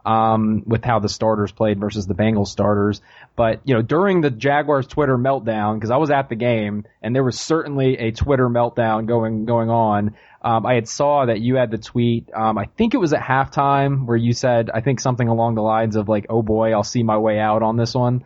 um, 0.06 0.62
with 0.64 0.84
how 0.84 1.00
the 1.00 1.08
starters 1.08 1.50
played 1.50 1.80
versus 1.80 2.06
the 2.06 2.14
Bengals 2.14 2.46
starters. 2.46 3.02
But 3.34 3.60
you 3.64 3.74
know, 3.74 3.82
during 3.82 4.20
the 4.20 4.30
Jaguars 4.30 4.86
Twitter 4.86 5.18
meltdown, 5.18 5.74
because 5.74 5.90
I 5.90 5.96
was 5.96 6.10
at 6.10 6.28
the 6.28 6.36
game 6.36 6.84
and 7.02 7.14
there 7.14 7.24
was 7.24 7.38
certainly 7.38 7.98
a 7.98 8.12
Twitter 8.12 8.48
meltdown 8.48 9.06
going 9.06 9.44
going 9.44 9.68
on. 9.68 10.14
Um, 10.40 10.64
I 10.64 10.74
had 10.74 10.86
saw 10.86 11.26
that 11.26 11.40
you 11.40 11.56
had 11.56 11.72
the 11.72 11.78
tweet. 11.78 12.32
Um, 12.32 12.56
I 12.56 12.66
think 12.66 12.94
it 12.94 12.98
was 12.98 13.12
at 13.12 13.20
halftime 13.20 14.06
where 14.06 14.16
you 14.16 14.32
said, 14.32 14.70
I 14.72 14.80
think 14.80 15.00
something 15.00 15.26
along 15.26 15.56
the 15.56 15.62
lines 15.62 15.96
of 15.96 16.08
like, 16.08 16.26
"Oh 16.28 16.40
boy, 16.40 16.72
I'll 16.72 16.84
see 16.84 17.02
my 17.02 17.18
way 17.18 17.40
out 17.40 17.64
on 17.64 17.76
this 17.76 17.92
one." 17.92 18.24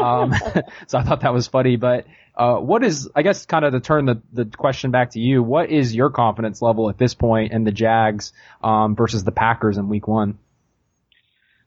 Um, 0.00 0.34
so 0.86 0.98
I 0.98 1.02
thought 1.02 1.22
that 1.22 1.32
was 1.32 1.46
funny. 1.48 1.76
But 1.76 2.06
uh, 2.36 2.56
what 2.56 2.84
is, 2.84 3.08
I 3.16 3.22
guess, 3.22 3.46
kind 3.46 3.64
of 3.64 3.72
to 3.72 3.80
turn 3.80 4.04
the 4.04 4.20
the 4.34 4.44
question 4.44 4.90
back 4.90 5.12
to 5.12 5.18
you, 5.20 5.42
what 5.42 5.70
is 5.70 5.94
your 5.94 6.10
confidence 6.10 6.60
level 6.60 6.90
at 6.90 6.98
this 6.98 7.14
point 7.14 7.52
in 7.52 7.64
the 7.64 7.72
Jags 7.72 8.34
um, 8.62 8.94
versus 8.96 9.24
the 9.24 9.32
Packers 9.32 9.78
in 9.78 9.88
Week 9.88 10.06
One? 10.06 10.38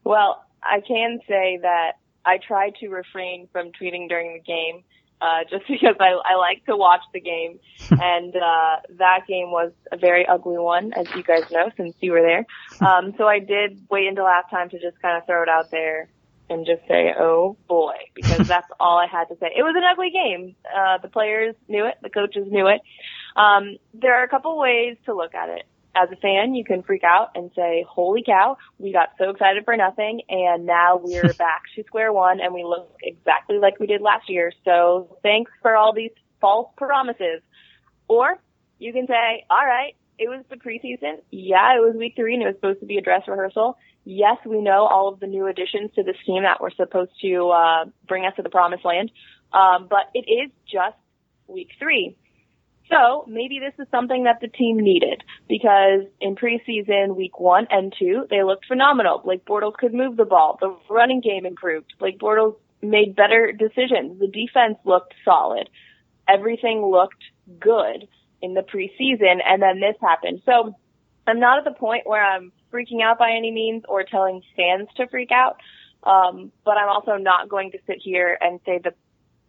Well, 0.05 0.45
I 0.61 0.81
can 0.87 1.19
say 1.27 1.59
that 1.61 1.93
I 2.23 2.37
try 2.37 2.69
to 2.79 2.87
refrain 2.89 3.49
from 3.51 3.71
tweeting 3.71 4.07
during 4.07 4.33
the 4.33 4.39
game, 4.39 4.83
uh, 5.19 5.39
just 5.49 5.67
because 5.67 5.95
I, 5.99 6.11
I 6.23 6.35
like 6.35 6.63
to 6.67 6.77
watch 6.77 7.01
the 7.11 7.19
game. 7.19 7.59
and, 7.91 8.33
uh, 8.35 8.77
that 8.97 9.21
game 9.27 9.51
was 9.51 9.73
a 9.91 9.97
very 9.97 10.25
ugly 10.25 10.57
one, 10.57 10.93
as 10.93 11.07
you 11.15 11.23
guys 11.23 11.49
know, 11.51 11.69
since 11.75 11.95
you 11.99 12.11
were 12.11 12.21
there. 12.21 12.45
Um, 12.87 13.13
so 13.17 13.27
I 13.27 13.39
did 13.39 13.81
wait 13.89 14.07
until 14.07 14.25
halftime 14.25 14.69
to 14.69 14.79
just 14.79 15.01
kind 15.01 15.17
of 15.17 15.25
throw 15.25 15.43
it 15.43 15.49
out 15.49 15.71
there 15.71 16.07
and 16.47 16.67
just 16.67 16.87
say, 16.87 17.11
oh 17.19 17.57
boy, 17.67 17.95
because 18.13 18.47
that's 18.47 18.67
all 18.79 18.99
I 18.99 19.07
had 19.07 19.25
to 19.29 19.35
say. 19.39 19.47
It 19.57 19.63
was 19.63 19.73
an 19.75 19.83
ugly 19.91 20.11
game. 20.11 20.55
Uh, 20.65 20.99
the 20.99 21.07
players 21.07 21.55
knew 21.67 21.85
it. 21.85 21.95
The 22.03 22.11
coaches 22.11 22.47
knew 22.47 22.67
it. 22.67 22.81
Um, 23.35 23.77
there 23.95 24.19
are 24.19 24.23
a 24.23 24.29
couple 24.29 24.57
ways 24.59 24.97
to 25.05 25.15
look 25.15 25.33
at 25.33 25.49
it 25.49 25.65
as 25.95 26.09
a 26.11 26.15
fan, 26.17 26.55
you 26.55 26.63
can 26.63 26.83
freak 26.83 27.03
out 27.03 27.31
and 27.35 27.51
say, 27.55 27.85
holy 27.87 28.23
cow, 28.23 28.57
we 28.77 28.91
got 28.91 29.09
so 29.17 29.29
excited 29.29 29.63
for 29.65 29.75
nothing 29.77 30.21
and 30.29 30.65
now 30.65 30.99
we're 31.01 31.33
back 31.37 31.63
to 31.75 31.83
square 31.83 32.11
one 32.11 32.39
and 32.41 32.53
we 32.53 32.63
look 32.63 32.91
exactly 33.01 33.57
like 33.57 33.79
we 33.79 33.87
did 33.87 34.01
last 34.01 34.29
year. 34.29 34.51
So 34.65 35.17
thanks 35.23 35.51
for 35.61 35.75
all 35.75 35.93
these 35.93 36.11
false 36.41 36.69
promises. 36.77 37.41
Or 38.07 38.37
you 38.77 38.93
can 38.93 39.07
say, 39.07 39.45
all 39.49 39.65
right, 39.65 39.95
it 40.19 40.29
was 40.29 40.43
the 40.49 40.57
preseason. 40.57 41.21
Yeah, 41.31 41.75
it 41.75 41.79
was 41.79 41.95
week 41.97 42.13
three 42.15 42.33
and 42.33 42.43
it 42.43 42.47
was 42.47 42.55
supposed 42.55 42.81
to 42.81 42.85
be 42.85 42.97
a 42.97 43.01
dress 43.01 43.23
rehearsal. 43.27 43.77
Yes, 44.03 44.37
we 44.45 44.61
know 44.61 44.85
all 44.85 45.09
of 45.09 45.19
the 45.19 45.27
new 45.27 45.47
additions 45.47 45.91
to 45.95 46.03
this 46.03 46.17
team 46.25 46.43
that 46.43 46.61
were 46.61 46.71
supposed 46.75 47.11
to, 47.21 47.49
uh, 47.49 47.85
bring 48.07 48.25
us 48.25 48.33
to 48.35 48.43
the 48.43 48.49
promised 48.49 48.85
land. 48.85 49.11
Um, 49.51 49.87
but 49.89 50.09
it 50.13 50.29
is 50.29 50.51
just 50.71 50.97
week 51.47 51.69
three. 51.79 52.15
So 52.89 53.25
maybe 53.27 53.59
this 53.59 53.73
is 53.79 53.89
something 53.89 54.23
that 54.23 54.41
the 54.41 54.47
team 54.47 54.77
needed 54.77 55.23
because 55.49 56.01
in 56.21 56.35
preseason 56.35 57.15
week 57.15 57.39
one 57.39 57.67
and 57.71 57.93
two, 57.97 58.27
they 58.29 58.43
looked 58.43 58.65
phenomenal. 58.67 59.19
Blake 59.23 59.45
Bortles 59.45 59.73
could 59.73 59.93
move 59.93 60.17
the 60.17 60.25
ball. 60.25 60.57
The 60.59 60.75
running 60.89 61.21
game 61.21 61.45
improved. 61.45 61.93
Blake 61.99 62.19
Bortles 62.19 62.55
made 62.81 63.15
better 63.15 63.51
decisions. 63.51 64.19
The 64.19 64.27
defense 64.27 64.77
looked 64.85 65.13
solid. 65.23 65.69
Everything 66.27 66.85
looked 66.85 67.23
good 67.59 68.07
in 68.41 68.53
the 68.53 68.61
preseason 68.61 69.37
and 69.43 69.61
then 69.61 69.79
this 69.79 69.95
happened. 70.01 70.41
So 70.45 70.75
I'm 71.25 71.39
not 71.39 71.57
at 71.57 71.63
the 71.65 71.77
point 71.77 72.03
where 72.05 72.23
I'm 72.23 72.51
freaking 72.71 73.01
out 73.03 73.17
by 73.17 73.31
any 73.31 73.51
means 73.51 73.83
or 73.87 74.03
telling 74.03 74.41
fans 74.55 74.89
to 74.97 75.07
freak 75.07 75.31
out. 75.31 75.57
Um, 76.03 76.51
but 76.63 76.77
I'm 76.77 76.89
also 76.89 77.15
not 77.15 77.49
going 77.49 77.71
to 77.71 77.79
sit 77.87 77.97
here 77.99 78.37
and 78.39 78.59
say 78.63 78.79
that 78.83 78.95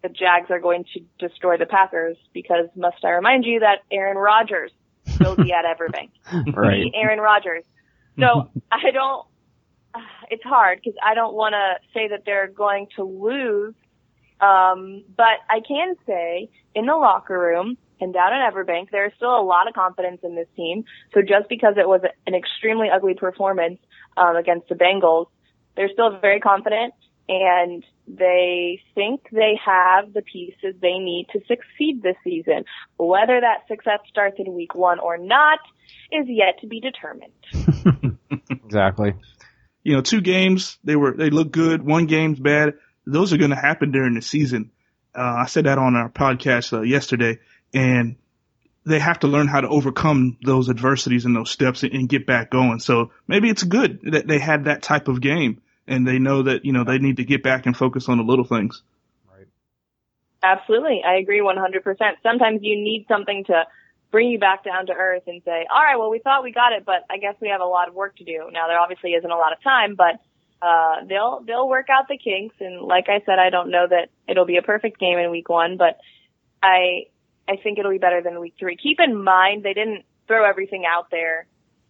the 0.03 0.09
Jags 0.09 0.50
are 0.50 0.61
going 0.61 0.85
to 0.95 1.00
destroy 1.19 1.57
the 1.57 1.67
Packers 1.67 2.17
because 2.33 2.69
must 2.76 3.05
I 3.05 3.11
remind 3.11 3.45
you 3.45 3.61
that 3.61 3.83
Aaron 3.91 4.17
Rodgers 4.17 4.71
will 5.21 5.37
be 5.37 5.53
at 5.53 5.65
Everbank. 5.65 6.11
right. 6.55 6.93
Aaron 6.95 7.19
Rodgers. 7.19 7.65
So 8.19 8.50
I 8.73 8.91
don't, 8.93 9.26
it's 10.31 10.45
hard 10.45 10.81
because 10.83 10.99
I 11.05 11.15
don't 11.15 11.35
want 11.35 11.55
to 11.55 11.88
say 11.95 12.09
that 12.09 12.23
they're 12.25 12.49
going 12.49 12.88
to 12.97 13.05
lose. 13.05 13.75
Um, 14.41 15.05
but 15.17 15.38
I 15.49 15.61
can 15.67 15.95
say 16.07 16.50
in 16.75 16.87
the 16.87 16.95
locker 16.95 17.38
room 17.38 17.79
and 18.00 18.12
down 18.12 18.33
at 18.35 18.53
Everbank, 18.53 18.91
there's 18.91 19.12
still 19.17 19.35
a 19.35 19.43
lot 19.43 19.67
of 19.67 19.75
confidence 19.75 20.21
in 20.23 20.35
this 20.35 20.49
team. 20.55 20.85
So 21.15 21.23
just 21.23 21.49
because 21.49 21.75
it 21.79 21.88
was 21.88 22.03
an 22.26 22.35
extremely 22.35 22.88
ugly 22.91 23.15
performance, 23.15 23.79
um, 24.17 24.37
against 24.37 24.69
the 24.69 24.75
Bengals, 24.75 25.26
they're 25.76 25.91
still 25.93 26.19
very 26.21 26.41
confident 26.41 26.95
and 27.29 27.85
they 28.08 28.80
think 28.94 29.22
they 29.32 29.58
have 29.64 30.12
the 30.12 30.22
pieces 30.22 30.75
they 30.80 30.98
need 30.98 31.26
to 31.32 31.40
succeed 31.40 32.02
this 32.02 32.16
season. 32.22 32.64
Whether 32.98 33.40
that 33.40 33.66
success 33.68 34.00
starts 34.08 34.36
in 34.38 34.54
week 34.54 34.75
one 34.75 34.98
or 34.98 35.18
not 35.18 35.58
is 36.12 36.26
yet 36.28 36.60
to 36.60 36.66
be 36.66 36.80
determined. 36.80 38.18
exactly. 38.50 39.14
You 39.82 39.94
know, 39.94 40.02
two 40.02 40.20
games, 40.20 40.78
they 40.84 40.96
were, 40.96 41.12
they 41.12 41.30
look 41.30 41.50
good. 41.50 41.82
One 41.82 42.06
game's 42.06 42.38
bad. 42.38 42.75
Those 43.06 43.32
are 43.32 43.38
going 43.38 43.50
to 43.50 43.56
happen 43.56 43.92
during 43.92 44.14
the 44.14 44.22
season. 44.22 44.70
Uh, 45.14 45.36
I 45.38 45.46
said 45.46 45.66
that 45.66 45.78
on 45.78 45.96
our 45.96 46.10
podcast 46.10 46.72
uh, 46.72 46.82
yesterday 46.82 47.38
and 47.72 48.16
they 48.84 49.00
have 49.00 49.18
to 49.20 49.26
learn 49.26 49.48
how 49.48 49.60
to 49.60 49.68
overcome 49.68 50.38
those 50.44 50.68
adversities 50.70 51.25
and 51.25 51.34
those 51.34 51.50
steps 51.50 51.82
and, 51.82 51.92
and 51.92 52.08
get 52.08 52.26
back 52.26 52.50
going. 52.50 52.78
So 52.78 53.10
maybe 53.26 53.50
it's 53.50 53.64
good 53.64 54.00
that 54.12 54.28
they 54.28 54.38
had 54.38 54.66
that 54.66 54.82
type 54.82 55.08
of 55.08 55.20
game 55.20 55.60
and 55.88 56.07
they 56.07 56.19
know 56.19 56.43
that, 56.43 56.64
you 56.64 56.73
know, 56.73 56.85
they 56.85 56.99
need 56.99 57.16
to 57.19 57.25
get 57.25 57.43
back 57.43 57.66
and 57.66 57.76
focus 57.76 58.09
on 58.09 58.19
the 58.19 58.25
little 58.25 58.45
things. 58.45 58.83
Right. 59.31 59.47
Absolutely. 60.43 61.02
I 61.07 61.16
agree 61.16 61.40
100%. 61.40 61.97
Sometimes 62.23 62.61
you 62.62 62.76
need 62.76 63.07
something 63.09 63.45
to 63.45 63.64
bring 64.11 64.28
you 64.28 64.38
back 64.38 64.64
down 64.64 64.87
to 64.87 64.93
earth 64.93 65.25
and 65.26 65.43
say, 65.45 65.66
all 65.73 65.83
right, 65.83 65.97
well, 65.97 66.11
we 66.11 66.19
thought 66.19 66.43
we 66.43 66.52
got 66.52 66.73
it, 66.73 66.85
but 66.85 67.05
I 67.11 67.19
guess 67.19 67.35
we 67.40 67.49
have 67.49 67.61
a 67.61 67.66
lot 67.66 67.88
of 67.88 67.95
work 67.95 68.16
to 68.16 68.25
do. 68.25 68.49
Now, 68.52 68.66
there 68.69 68.78
obviously 68.78 69.12
isn't 69.12 69.31
a 69.31 69.37
lot 69.37 69.52
of 69.52 69.62
time, 69.62 69.95
but, 69.95 70.21
uh, 70.62 71.05
they'll, 71.07 71.43
they'll 71.47 71.69
work 71.69 71.87
out 71.90 72.09
the 72.09 72.16
kinks. 72.16 72.57
And 72.61 72.81
like 72.83 73.09
I 73.09 73.21
said, 73.26 73.38
I 73.38 73.50
don't 73.50 73.71
know 73.71 73.87
that 73.88 74.09
it'll 74.28 74.47
be 74.47 74.57
a 74.57 74.62
perfect 74.62 74.99
game 74.99 75.19
in 75.19 75.31
week 75.31 75.49
one, 75.49 75.76
but 75.76 75.99
I, 76.62 77.07
I 77.49 77.57
think 77.57 77.78
it'll 77.78 77.90
be 77.90 77.99
better 77.99 78.23
than 78.23 78.40
week 78.40 78.55
three. 78.59 78.76
Keep 78.76 79.00
in 79.00 79.23
mind, 79.23 79.62
they 79.62 79.75
didn't 79.75 80.05
throw 80.26 80.49
everything 80.49 80.85
out 80.87 81.11
there 81.11 81.47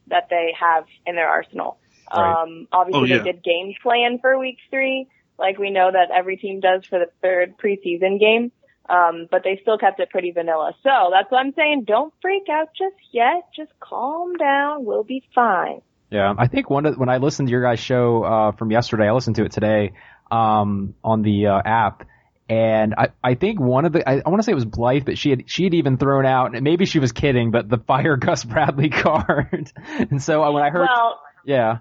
that 0.09 0.29
they 0.31 0.55
have 0.59 0.85
in 1.07 1.15
their 1.15 1.29
arsenal. 1.29 1.79
Right. 2.15 2.43
Um, 2.43 2.69
obviously 2.73 3.01
oh, 3.01 3.05
yeah. 3.05 3.19
they 3.23 3.33
did 3.33 3.43
game 3.43 3.75
plan 3.83 4.19
for 4.21 4.39
week 4.39 4.59
three, 4.71 5.09
like 5.39 5.59
we 5.59 5.71
know 5.71 5.91
that 5.93 6.11
every 6.15 6.37
team 6.37 6.61
does 6.61 6.85
for 6.87 6.99
the 6.99 7.09
third 7.23 7.57
preseason 7.59 8.21
game. 8.21 8.53
Um, 8.89 9.27
but 9.29 9.43
they 9.43 9.59
still 9.63 9.79
kept 9.79 9.99
it 9.99 10.11
pretty 10.11 10.31
vanilla. 10.31 10.73
So 10.85 11.11
that's 11.13 11.29
what 11.29 11.39
I'm 11.39 11.53
saying. 11.55 11.85
Don't 11.89 12.15
freak 12.23 12.45
out 12.49 12.69
just 12.79 12.95
yet. 13.11 13.49
Just 13.55 13.73
calm 13.81 14.35
down. 14.37 14.85
We'll 14.85 15.03
be 15.03 15.25
fine. 15.35 15.83
Yeah, 16.11 16.33
I 16.39 16.47
think 16.47 16.71
one 16.71 16.87
of, 16.87 16.97
when 16.97 17.09
I 17.09 17.17
listened 17.17 17.49
to 17.49 17.51
your 17.51 17.63
guys' 17.63 17.81
show 17.81 18.23
uh, 18.23 18.53
from 18.53 18.71
yesterday, 18.71 19.09
I 19.09 19.13
listened 19.13 19.37
to 19.37 19.45
it 19.45 19.51
today 19.51 19.93
um, 20.31 20.95
on 21.03 21.23
the 21.23 21.49
uh, 21.49 21.61
app, 21.65 22.07
and 22.49 22.95
I, 22.97 23.09
I 23.25 23.35
think 23.35 23.61
one 23.61 23.87
of 23.87 23.93
the 23.93 24.09
I, 24.09 24.23
I 24.25 24.29
want 24.29 24.39
to 24.39 24.45
say 24.45 24.53
it 24.53 24.57
was 24.57 24.65
Blythe, 24.65 25.05
but 25.05 25.19
she 25.19 25.31
had 25.31 25.51
she 25.51 25.65
had 25.65 25.75
even 25.75 25.97
thrown 25.97 26.25
out, 26.25 26.55
and 26.55 26.63
maybe 26.63 26.87
she 26.87 27.01
was 27.01 27.11
kidding, 27.11 27.51
but 27.51 27.69
the 27.69 27.79
fire 27.79 28.17
Gus 28.21 28.45
Bradley 28.45 28.89
card. 28.91 29.73
and 29.99 30.23
so 30.23 30.53
when 30.53 30.63
I 30.63 30.71
heard, 30.71 30.89
well, 30.89 31.21
yeah, 31.45 31.79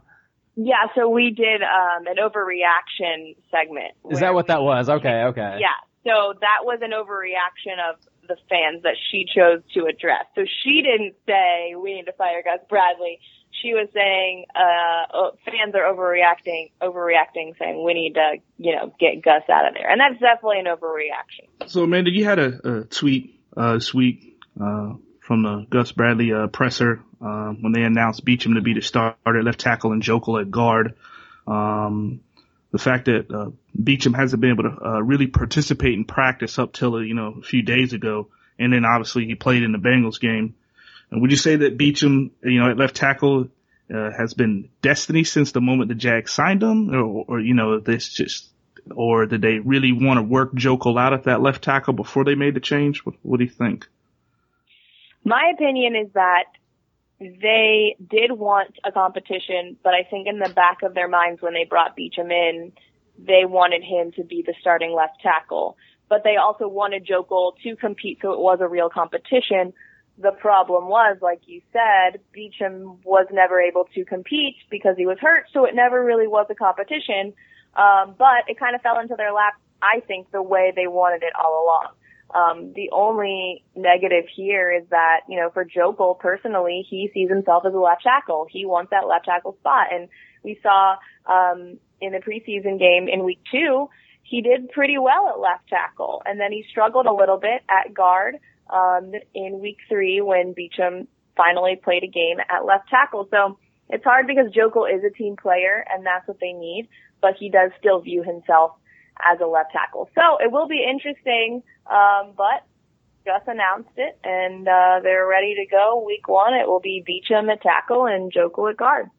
yeah, 0.56 0.88
so 0.96 1.10
we 1.10 1.32
did 1.32 1.62
um 1.62 2.08
an 2.08 2.16
overreaction 2.18 3.36
segment. 3.52 3.94
Is 4.10 4.20
that 4.20 4.34
what 4.34 4.48
that 4.48 4.62
was? 4.62 4.90
Okay, 4.90 5.24
okay. 5.30 5.58
Yeah. 5.60 5.76
So 6.04 6.34
that 6.40 6.64
was 6.64 6.80
an 6.82 6.92
overreaction 6.92 7.82
of 7.90 8.00
the 8.28 8.38
fans 8.50 8.84
that 8.84 8.96
she 9.12 9.26
chose 9.26 9.62
to 9.74 9.86
address. 9.86 10.26
So 10.36 10.44
she 10.64 10.82
didn't 10.82 11.16
say 11.28 11.76
we 11.76 11.96
need 11.96 12.06
to 12.06 12.14
fire 12.14 12.42
Gus 12.44 12.66
Bradley. 12.70 13.20
She 13.62 13.74
was 13.74 13.90
saying 13.94 14.46
uh 14.56 15.14
oh, 15.14 15.32
fans 15.46 15.76
are 15.76 15.92
overreacting, 15.94 16.72
overreacting, 16.82 17.58
saying 17.60 17.84
we 17.84 17.94
need 17.94 18.14
to, 18.14 18.38
you 18.58 18.76
know, 18.76 18.94
get 19.00 19.24
Gus 19.24 19.44
out 19.50 19.68
of 19.68 19.74
there, 19.74 19.90
and 19.90 20.00
that's 20.00 20.20
definitely 20.22 20.60
an 20.60 20.68
overreaction. 20.68 21.70
So 21.70 21.84
Amanda, 21.84 22.12
you 22.12 22.24
had 22.24 22.40
a, 22.40 22.80
a 22.82 22.84
tweet 22.86 23.42
uh, 23.58 23.74
this 23.74 23.94
week 23.94 24.40
uh, 24.62 24.94
from 25.26 25.42
the 25.42 25.66
Gus 25.72 25.92
Bradley 25.92 26.32
uh, 26.32 26.48
presser 26.48 27.02
um, 27.20 27.58
when 27.62 27.72
they 27.72 27.82
announced 27.82 28.24
Beachum 28.24 28.54
to 28.54 28.62
be 28.62 28.74
the 28.74 28.82
starter 28.82 29.42
left 29.42 29.60
tackle 29.60 29.92
and 29.92 30.04
Joeckel 30.04 30.40
at 30.40 30.52
guard. 30.52 30.94
Um, 31.48 32.22
the 32.72 32.78
fact 32.78 33.06
that 33.06 33.32
uh, 33.32 33.50
Beachum 33.76 34.16
hasn't 34.16 34.40
been 34.40 34.52
able 34.52 34.64
to 34.64 34.86
uh, 34.86 35.02
really 35.02 35.26
participate 35.26 35.94
in 35.94 36.06
practice 36.06 36.60
up 36.60 36.74
till 36.74 37.04
you 37.04 37.16
know 37.16 37.38
a 37.40 37.42
few 37.42 37.64
days 37.64 37.94
ago, 37.94 38.28
and 38.60 38.72
then 38.72 38.86
obviously 38.86 39.26
he 39.26 39.34
played 39.34 39.64
in 39.64 39.72
the 39.72 39.80
Bengals 39.80 40.20
game. 40.20 40.56
And 41.10 41.22
would 41.22 41.32
you 41.32 41.38
say 41.38 41.56
that 41.56 41.78
Beachum, 41.78 42.30
you 42.44 42.60
know, 42.60 42.70
at 42.70 42.78
left 42.78 42.96
tackle, 42.96 43.48
uh, 43.94 44.12
has 44.12 44.36
been 44.36 44.70
destiny 44.82 45.24
since 45.24 45.52
the 45.52 45.62
moment 45.62 45.90
the 45.90 45.96
Jags 45.96 46.34
signed 46.34 46.62
him, 46.62 46.94
or, 46.94 47.26
or 47.28 47.40
you 47.40 47.56
know, 47.56 47.80
this 47.80 48.10
just, 48.10 48.48
or 48.94 49.26
did 49.26 49.42
they 49.42 49.58
really 49.58 49.92
want 49.92 50.18
to 50.20 50.24
work 50.24 50.54
Joeckel 50.54 51.00
out 51.00 51.14
at 51.14 51.24
that 51.24 51.42
left 51.42 51.64
tackle 51.64 51.94
before 51.94 52.26
they 52.26 52.36
made 52.36 52.54
the 52.54 52.60
change? 52.60 53.00
What, 53.00 53.16
what 53.24 53.38
do 53.38 53.44
you 53.44 53.50
think? 53.50 53.88
My 55.26 55.52
opinion 55.56 55.96
is 55.96 56.14
that 56.14 56.46
they 57.20 57.96
did 58.00 58.32
want 58.32 58.76
a 58.84 58.92
competition, 58.92 59.76
but 59.84 59.94
I 59.96 60.04
think 60.04 60.28
in 60.28 60.38
the 60.38 60.50
back 60.50 60.84
of 60.84 60.94
their 60.94 61.08
minds 61.08 61.42
when 61.42 61.54
they 61.54 61.66
brought 61.66 61.98
Beachum 61.98 62.32
in, 62.32 62.72
they 63.18 63.44
wanted 63.46 63.84
him 63.84 64.12
to 64.18 64.24
be 64.24 64.44
the 64.46 64.54
starting 64.62 64.94
left 64.94 65.22
tackle. 65.24 65.78
But 66.10 66.24
they 66.24 66.36
also 66.36 66.68
wanted 66.68 67.08
Joeckel 67.08 67.54
to 67.64 67.76
compete 67.76 68.20
so 68.22 68.34
it 68.34 68.40
was 68.40 68.60
a 68.62 68.68
real 68.68 68.90
competition. 68.90 69.74
The 70.20 70.32
problem 70.32 70.88
was, 70.90 71.18
like 71.22 71.42
you 71.48 71.62
said, 71.74 72.22
Beachum 72.38 73.04
was 73.04 73.26
never 73.32 73.60
able 73.60 73.86
to 73.96 74.06
compete 74.06 74.58
because 74.70 74.96
he 74.96 75.08
was 75.08 75.18
hurt, 75.20 75.46
so 75.52 75.66
it 75.66 75.74
never 75.74 76.06
really 76.06 76.28
was 76.28 76.46
a 76.52 76.56
competition. 76.56 77.34
Um, 77.76 78.14
but 78.18 78.48
it 78.48 78.60
kind 78.60 78.76
of 78.76 78.82
fell 78.82 79.00
into 79.00 79.16
their 79.18 79.34
lap, 79.34 79.54
I 79.82 80.02
think, 80.02 80.32
the 80.32 80.44
way 80.44 80.72
they 80.76 80.88
wanted 80.88 81.24
it 81.24 81.34
all 81.36 81.64
along. 81.64 81.96
Um, 82.34 82.74
the 82.74 82.90
only 82.92 83.64
negative 83.76 84.26
here 84.36 84.72
is 84.72 84.84
that, 84.90 85.22
you 85.30 85.38
know, 85.38 85.50
for 85.52 85.64
Joeckel 85.64 86.20
personally, 86.20 86.86
he 86.90 87.10
sees 87.14 87.30
himself 87.30 87.64
as 87.66 87.74
a 87.74 87.78
left 87.78 88.04
tackle. 88.04 88.48
He 88.50 88.66
wants 88.66 88.90
that 88.92 89.08
left 89.08 89.26
tackle 89.26 89.56
spot. 89.60 89.88
And 89.94 90.10
we 90.44 90.60
saw, 90.62 90.96
um, 91.28 91.78
in 92.02 92.12
the 92.12 92.20
preseason 92.20 92.78
game 92.80 93.08
in 93.08 93.24
week 93.24 93.40
two, 93.52 93.90
he 94.24 94.42
did 94.42 94.70
pretty 94.72 94.98
well 94.98 95.30
at 95.30 95.40
left 95.40 95.68
tackle. 95.70 96.24
And 96.26 96.40
then 96.40 96.52
he 96.52 96.66
struggled 96.70 97.06
a 97.06 97.14
little 97.14 97.38
bit 97.38 97.62
at 97.70 97.94
guard, 97.94 98.38
um, 98.70 99.12
in 99.34 99.60
week 99.60 99.78
three 99.88 100.20
when 100.20 100.56
Beachum 100.56 101.08
finally 101.38 101.80
played 101.82 102.04
a 102.04 102.08
game 102.08 102.38
at 102.50 102.66
left 102.66 102.90
tackle. 102.90 103.28
So 103.30 103.58
it's 103.90 104.04
hard 104.04 104.28
because 104.28 104.52
Joeckel 104.52 104.94
is 104.94 105.04
a 105.04 105.12
team 105.12 105.36
player 105.36 105.86
and 105.90 106.06
that's 106.06 106.28
what 106.28 106.40
they 106.40 106.54
need, 106.54 106.88
but 107.22 107.36
he 107.40 107.50
does 107.50 107.72
still 107.80 108.00
view 108.02 108.24
himself 108.24 108.72
as 109.24 109.40
a 109.42 109.46
left 109.46 109.72
tackle. 109.72 110.10
So 110.16 110.38
it 110.40 110.52
will 110.52 110.68
be 110.68 110.84
interesting, 110.84 111.64
um, 111.90 112.34
but 112.36 112.66
just 113.26 113.48
announced 113.48 113.90
it 113.98 114.18
and 114.24 114.68
uh, 114.68 115.00
they're 115.02 115.28
ready 115.28 115.56
to 115.56 115.66
go. 115.70 116.04
Week 116.06 116.28
one, 116.28 116.54
it 116.54 116.68
will 116.68 116.80
be 116.80 117.04
Beachum 117.04 117.52
at 117.52 117.62
tackle 117.62 118.06
and 118.06 118.32
Joeckel 118.32 118.72
at 118.72 118.78
guard. 118.78 119.10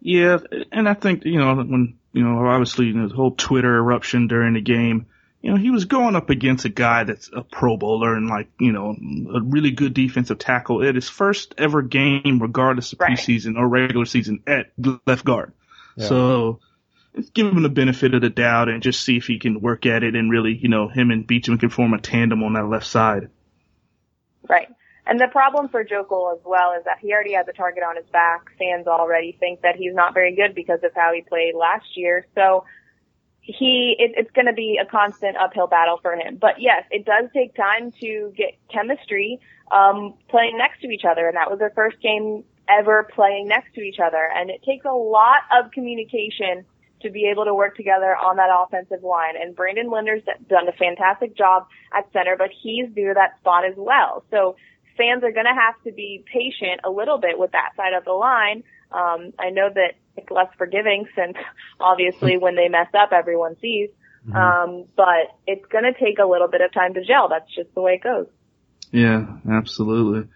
Yeah, 0.00 0.38
and 0.70 0.86
I 0.86 0.92
think 0.92 1.24
you 1.24 1.38
know 1.38 1.54
when 1.56 1.96
you 2.12 2.22
know 2.22 2.46
obviously 2.46 2.86
you 2.86 2.92
know, 2.92 3.08
the 3.08 3.14
whole 3.14 3.30
Twitter 3.30 3.74
eruption 3.74 4.28
during 4.28 4.52
the 4.52 4.60
game, 4.60 5.06
you 5.40 5.50
know 5.50 5.56
he 5.56 5.70
was 5.70 5.86
going 5.86 6.14
up 6.14 6.28
against 6.28 6.66
a 6.66 6.68
guy 6.68 7.04
that's 7.04 7.30
a 7.34 7.40
Pro 7.40 7.78
Bowler 7.78 8.14
and 8.14 8.28
like 8.28 8.48
you 8.60 8.72
know 8.72 8.90
a 9.34 9.40
really 9.40 9.70
good 9.70 9.94
defensive 9.94 10.38
tackle 10.38 10.86
at 10.86 10.94
his 10.94 11.08
first 11.08 11.54
ever 11.56 11.80
game, 11.80 12.38
regardless 12.38 12.92
of 12.92 13.00
right. 13.00 13.12
preseason 13.12 13.56
or 13.56 13.66
regular 13.66 14.04
season, 14.04 14.42
at 14.46 14.72
left 15.06 15.24
guard. 15.24 15.54
Yeah. 15.96 16.08
So 16.08 16.60
give 17.32 17.46
him 17.46 17.62
the 17.62 17.68
benefit 17.68 18.14
of 18.14 18.22
the 18.22 18.30
doubt 18.30 18.68
and 18.68 18.82
just 18.82 19.02
see 19.02 19.16
if 19.16 19.26
he 19.26 19.38
can 19.38 19.60
work 19.60 19.86
at 19.86 20.02
it 20.02 20.14
and 20.14 20.30
really, 20.30 20.54
you 20.54 20.68
know, 20.68 20.88
him 20.88 21.10
and 21.10 21.26
Beachum 21.26 21.58
can 21.60 21.70
form 21.70 21.94
a 21.94 22.00
tandem 22.00 22.42
on 22.42 22.54
that 22.54 22.68
left 22.68 22.86
side. 22.86 23.30
Right. 24.48 24.68
And 25.06 25.20
the 25.20 25.28
problem 25.30 25.68
for 25.68 25.84
Joeckel 25.84 26.34
as 26.34 26.40
well 26.44 26.72
is 26.78 26.84
that 26.84 26.98
he 27.00 27.12
already 27.12 27.34
has 27.34 27.46
a 27.46 27.52
target 27.52 27.82
on 27.82 27.96
his 27.96 28.06
back. 28.06 28.50
Fans 28.58 28.86
already 28.86 29.36
think 29.38 29.60
that 29.60 29.76
he's 29.76 29.94
not 29.94 30.14
very 30.14 30.34
good 30.34 30.54
because 30.54 30.80
of 30.82 30.92
how 30.94 31.12
he 31.14 31.20
played 31.20 31.54
last 31.54 31.96
year. 31.96 32.26
So 32.34 32.64
he, 33.40 33.94
it, 33.98 34.12
it's 34.16 34.30
going 34.30 34.46
to 34.46 34.54
be 34.54 34.80
a 34.82 34.86
constant 34.86 35.36
uphill 35.36 35.66
battle 35.66 35.98
for 36.00 36.14
him. 36.14 36.38
But 36.40 36.54
yes, 36.58 36.84
it 36.90 37.04
does 37.04 37.28
take 37.34 37.54
time 37.54 37.92
to 38.00 38.32
get 38.34 38.56
chemistry 38.72 39.40
um, 39.70 40.14
playing 40.28 40.56
next 40.56 40.80
to 40.80 40.88
each 40.88 41.04
other, 41.04 41.28
and 41.28 41.36
that 41.36 41.50
was 41.50 41.58
their 41.58 41.72
first 41.74 42.00
game 42.00 42.44
ever 42.68 43.06
playing 43.14 43.48
next 43.48 43.74
to 43.74 43.82
each 43.82 43.98
other. 44.02 44.26
And 44.34 44.48
it 44.48 44.62
takes 44.62 44.86
a 44.86 44.92
lot 44.92 45.40
of 45.52 45.70
communication 45.70 46.64
to 47.04 47.10
be 47.10 47.28
able 47.30 47.44
to 47.44 47.54
work 47.54 47.76
together 47.76 48.16
on 48.16 48.36
that 48.36 48.50
offensive 48.50 49.04
line. 49.04 49.34
And 49.40 49.54
Brandon 49.54 49.88
Linder's 49.90 50.22
done 50.48 50.68
a 50.68 50.72
fantastic 50.72 51.36
job 51.36 51.66
at 51.96 52.10
center, 52.12 52.34
but 52.36 52.48
he's 52.62 52.88
due 52.94 53.08
to 53.08 53.14
that 53.14 53.38
spot 53.38 53.64
as 53.64 53.74
well. 53.76 54.24
So 54.30 54.56
fans 54.96 55.22
are 55.22 55.32
going 55.32 55.46
to 55.46 55.54
have 55.54 55.80
to 55.84 55.92
be 55.92 56.24
patient 56.32 56.80
a 56.84 56.90
little 56.90 57.18
bit 57.18 57.38
with 57.38 57.52
that 57.52 57.70
side 57.76 57.94
of 57.94 58.04
the 58.04 58.12
line. 58.12 58.64
Um, 58.90 59.32
I 59.38 59.50
know 59.50 59.68
that 59.72 59.94
it's 60.16 60.30
less 60.30 60.48
forgiving 60.58 61.06
since 61.14 61.36
obviously 61.80 62.36
when 62.36 62.56
they 62.56 62.68
mess 62.68 62.88
up, 62.98 63.12
everyone 63.12 63.56
sees. 63.60 63.90
Mm-hmm. 64.26 64.36
Um, 64.36 64.84
but 64.96 65.36
it's 65.46 65.66
going 65.66 65.84
to 65.84 65.92
take 65.92 66.18
a 66.18 66.26
little 66.26 66.48
bit 66.48 66.62
of 66.62 66.72
time 66.72 66.94
to 66.94 67.04
gel. 67.04 67.28
That's 67.28 67.52
just 67.54 67.74
the 67.74 67.80
way 67.80 67.94
it 67.94 68.02
goes. 68.02 68.26
Yeah, 68.90 69.26
absolutely. 69.50 70.28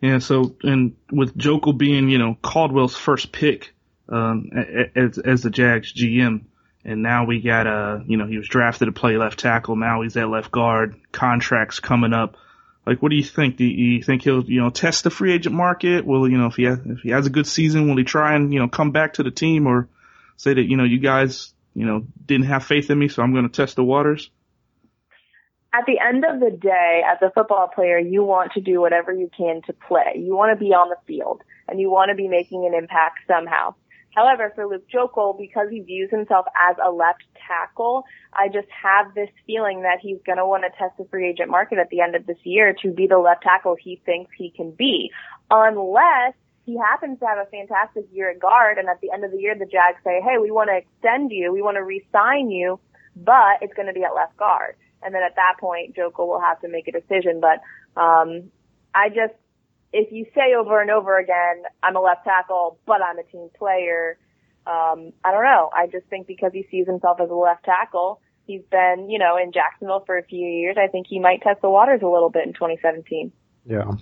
Yeah, 0.00 0.18
so, 0.20 0.56
and 0.62 0.94
with 1.10 1.36
Joeckel 1.36 1.76
being, 1.76 2.08
you 2.08 2.18
know, 2.18 2.36
Caldwell's 2.42 2.96
first 2.96 3.32
pick, 3.32 3.74
um, 4.08 4.50
as, 4.94 5.18
as 5.18 5.42
the 5.42 5.50
Jags 5.50 5.92
GM. 5.92 6.42
And 6.84 7.02
now 7.02 7.26
we 7.26 7.40
got, 7.40 7.66
uh, 7.66 7.98
you 8.06 8.16
know, 8.16 8.26
he 8.26 8.38
was 8.38 8.48
drafted 8.48 8.86
to 8.86 8.92
play 8.92 9.16
left 9.16 9.38
tackle. 9.38 9.76
Now 9.76 10.02
he's 10.02 10.16
at 10.16 10.28
left 10.28 10.50
guard. 10.50 10.96
Contracts 11.12 11.80
coming 11.80 12.12
up. 12.12 12.36
Like, 12.86 13.02
what 13.02 13.10
do 13.10 13.16
you 13.16 13.24
think? 13.24 13.56
Do 13.56 13.64
you 13.64 14.02
think 14.02 14.22
he'll, 14.22 14.44
you 14.44 14.62
know, 14.62 14.70
test 14.70 15.04
the 15.04 15.10
free 15.10 15.34
agent 15.34 15.54
market? 15.54 16.06
Will, 16.06 16.26
you 16.26 16.38
know, 16.38 16.46
if 16.46 16.54
he 16.54 16.64
has, 16.64 16.78
if 16.86 17.00
he 17.00 17.10
has 17.10 17.26
a 17.26 17.30
good 17.30 17.46
season, 17.46 17.88
will 17.88 17.98
he 17.98 18.04
try 18.04 18.34
and, 18.34 18.52
you 18.52 18.60
know, 18.60 18.68
come 18.68 18.92
back 18.92 19.14
to 19.14 19.22
the 19.22 19.30
team 19.30 19.66
or 19.66 19.88
say 20.38 20.54
that, 20.54 20.62
you 20.62 20.78
know, 20.78 20.84
you 20.84 20.98
guys, 20.98 21.52
you 21.74 21.84
know, 21.84 22.06
didn't 22.24 22.46
have 22.46 22.64
faith 22.64 22.88
in 22.90 22.98
me, 22.98 23.08
so 23.08 23.22
I'm 23.22 23.32
going 23.32 23.46
to 23.46 23.54
test 23.54 23.76
the 23.76 23.84
waters? 23.84 24.30
At 25.74 25.84
the 25.86 25.98
end 26.00 26.24
of 26.24 26.40
the 26.40 26.56
day, 26.56 27.02
as 27.06 27.18
a 27.20 27.30
football 27.30 27.68
player, 27.68 27.98
you 27.98 28.24
want 28.24 28.52
to 28.52 28.62
do 28.62 28.80
whatever 28.80 29.12
you 29.12 29.30
can 29.36 29.60
to 29.66 29.74
play. 29.74 30.14
You 30.16 30.34
want 30.34 30.58
to 30.58 30.64
be 30.64 30.72
on 30.72 30.88
the 30.88 30.96
field 31.06 31.42
and 31.68 31.78
you 31.78 31.90
want 31.90 32.08
to 32.08 32.14
be 32.14 32.26
making 32.26 32.64
an 32.64 32.72
impact 32.72 33.18
somehow. 33.26 33.74
However, 34.18 34.50
for 34.52 34.66
Luke 34.66 34.82
Joeckel, 34.92 35.38
because 35.38 35.68
he 35.70 35.78
views 35.78 36.10
himself 36.10 36.46
as 36.68 36.74
a 36.84 36.90
left 36.90 37.22
tackle, 37.46 38.02
I 38.32 38.48
just 38.48 38.66
have 38.70 39.14
this 39.14 39.28
feeling 39.46 39.82
that 39.82 39.98
he's 40.02 40.18
going 40.26 40.38
to 40.38 40.46
want 40.46 40.64
to 40.64 40.76
test 40.76 40.98
the 40.98 41.04
free 41.08 41.28
agent 41.28 41.50
market 41.50 41.78
at 41.78 41.88
the 41.90 42.00
end 42.00 42.16
of 42.16 42.26
this 42.26 42.38
year 42.42 42.74
to 42.82 42.90
be 42.90 43.06
the 43.06 43.18
left 43.18 43.44
tackle 43.44 43.76
he 43.78 44.02
thinks 44.04 44.32
he 44.36 44.50
can 44.50 44.72
be. 44.72 45.12
Unless 45.52 46.34
he 46.66 46.76
happens 46.76 47.20
to 47.20 47.26
have 47.26 47.38
a 47.38 47.46
fantastic 47.46 48.06
year 48.12 48.32
at 48.32 48.40
guard 48.40 48.78
and 48.78 48.88
at 48.88 49.00
the 49.00 49.12
end 49.12 49.24
of 49.24 49.30
the 49.30 49.38
year 49.38 49.54
the 49.56 49.66
Jags 49.66 50.02
say, 50.02 50.20
hey, 50.20 50.38
we 50.42 50.50
want 50.50 50.68
to 50.68 50.78
extend 50.78 51.30
you, 51.30 51.52
we 51.52 51.62
want 51.62 51.76
to 51.76 51.84
re-sign 51.84 52.50
you, 52.50 52.80
but 53.14 53.62
it's 53.62 53.74
going 53.74 53.86
to 53.86 53.94
be 53.94 54.02
at 54.02 54.16
left 54.16 54.36
guard. 54.36 54.74
And 55.00 55.14
then 55.14 55.22
at 55.22 55.36
that 55.36 55.60
point, 55.60 55.94
Joeckel 55.94 56.26
will 56.26 56.40
have 56.40 56.60
to 56.62 56.68
make 56.68 56.88
a 56.88 56.92
decision. 56.92 57.40
But 57.40 57.62
um, 58.00 58.50
I 58.96 59.10
just 59.10 59.34
if 59.92 60.12
you 60.12 60.26
say 60.34 60.54
over 60.58 60.80
and 60.80 60.90
over 60.90 61.18
again, 61.18 61.62
I'm 61.82 61.96
a 61.96 62.00
left 62.00 62.24
tackle, 62.24 62.78
but 62.86 63.02
I'm 63.02 63.18
a 63.18 63.22
team 63.22 63.48
player, 63.58 64.18
um, 64.66 65.12
I 65.24 65.32
don't 65.32 65.44
know. 65.44 65.70
I 65.74 65.86
just 65.86 66.06
think 66.08 66.26
because 66.26 66.52
he 66.52 66.66
sees 66.70 66.86
himself 66.86 67.20
as 67.22 67.30
a 67.30 67.34
left 67.34 67.64
tackle, 67.64 68.20
he's 68.46 68.62
been, 68.70 69.08
you 69.08 69.18
know, 69.18 69.38
in 69.42 69.52
Jacksonville 69.52 70.02
for 70.04 70.18
a 70.18 70.22
few 70.22 70.46
years. 70.46 70.76
I 70.78 70.88
think 70.88 71.06
he 71.08 71.18
might 71.20 71.40
test 71.40 71.62
the 71.62 71.70
waters 71.70 72.00
a 72.02 72.08
little 72.08 72.28
bit 72.28 72.46
in 72.46 72.52
2017. 72.52 73.32
Yeah. 73.64 73.92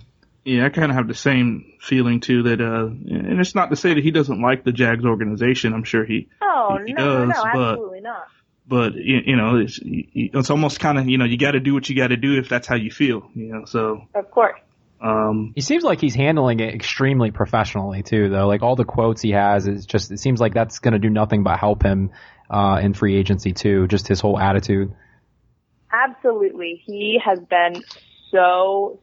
Yeah, 0.43 0.65
I 0.65 0.69
kind 0.69 0.91
of 0.91 0.95
have 0.95 1.07
the 1.07 1.13
same 1.13 1.73
feeling 1.81 2.21
too 2.21 2.43
that, 2.43 2.61
uh, 2.61 2.85
and 2.85 3.39
it's 3.39 3.53
not 3.53 3.69
to 3.69 3.75
say 3.75 3.93
that 3.93 4.03
he 4.03 4.11
doesn't 4.11 4.41
like 4.41 4.63
the 4.63 4.71
Jags 4.71 5.03
organization. 5.03 5.73
I'm 5.73 5.83
sure 5.83 6.05
he, 6.05 6.29
oh, 6.41 6.77
he, 6.85 6.93
no, 6.93 7.25
does, 7.25 7.35
no, 7.35 7.43
but, 7.43 7.71
absolutely 7.71 8.01
not. 8.01 8.27
But, 8.65 8.95
you, 8.95 9.35
know, 9.35 9.57
it's, 9.57 9.79
it's 9.83 10.49
almost 10.49 10.79
kind 10.79 10.97
of, 10.99 11.07
you 11.07 11.17
know, 11.17 11.25
you 11.25 11.37
got 11.37 11.51
to 11.51 11.59
do 11.61 11.73
what 11.73 11.87
you 11.89 11.95
got 11.95 12.07
to 12.07 12.17
do 12.17 12.37
if 12.37 12.49
that's 12.49 12.67
how 12.67 12.75
you 12.75 12.91
feel, 12.91 13.29
you 13.33 13.53
know, 13.53 13.65
so. 13.65 14.07
Of 14.13 14.29
course. 14.31 14.59
Um, 14.99 15.53
he 15.55 15.61
seems 15.61 15.83
like 15.83 16.01
he's 16.01 16.15
handling 16.15 16.59
it 16.59 16.73
extremely 16.73 17.31
professionally 17.31 18.01
too, 18.01 18.29
though. 18.29 18.47
Like 18.47 18.63
all 18.63 18.75
the 18.75 18.85
quotes 18.85 19.21
he 19.21 19.31
has 19.31 19.67
is 19.67 19.85
just, 19.85 20.11
it 20.11 20.19
seems 20.19 20.39
like 20.39 20.53
that's 20.53 20.79
going 20.79 20.93
to 20.93 20.99
do 20.99 21.09
nothing 21.09 21.43
but 21.43 21.59
help 21.59 21.83
him, 21.83 22.11
uh, 22.49 22.79
in 22.81 22.93
free 22.93 23.15
agency 23.15 23.53
too. 23.53 23.87
Just 23.87 24.07
his 24.07 24.19
whole 24.19 24.39
attitude. 24.39 24.93
Absolutely. 25.91 26.81
He 26.85 27.19
has 27.23 27.39
been 27.39 27.83
so, 28.31 28.99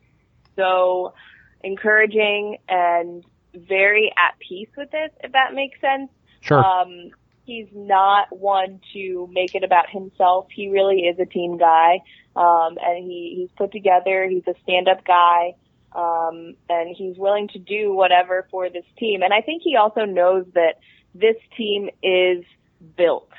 so 0.57 1.15
encouraging 1.63 2.59
and 2.69 3.25
very 3.55 4.13
at 4.19 4.37
peace 4.41 4.69
with 4.77 4.91
this, 4.91 5.11
if 5.23 5.33
that 5.33 5.55
makes 5.55 5.81
sense. 5.81 6.11
Sure. 6.41 6.63
Um, 6.63 7.11
he's 7.45 7.69
not 7.73 8.37
one 8.37 8.81
to 8.95 9.29
make 9.33 9.55
it 9.55 9.63
about 9.63 9.89
himself. 9.91 10.49
He 10.53 10.71
really 10.71 11.03
is 11.03 11.19
a 11.21 11.27
team 11.27 11.57
guy. 11.57 12.01
Um, 12.35 12.79
and 12.83 13.05
he, 13.05 13.37
he's 13.37 13.51
put 13.57 13.71
together, 13.71 14.29
he's 14.29 14.43
a 14.49 14.55
stand-up 14.65 15.05
guy 15.07 15.55
um, 15.95 16.55
and 16.69 16.95
he's 16.97 17.17
willing 17.17 17.49
to 17.49 17.59
do 17.59 17.93
whatever 17.93 18.47
for 18.51 18.69
this 18.69 18.85
team. 18.99 19.23
And 19.23 19.33
I 19.33 19.41
think 19.41 19.63
he 19.63 19.77
also 19.77 20.05
knows 20.05 20.47
that 20.55 20.81
this 21.15 21.37
team 21.57 21.89
is 22.03 22.45
built 22.97 23.31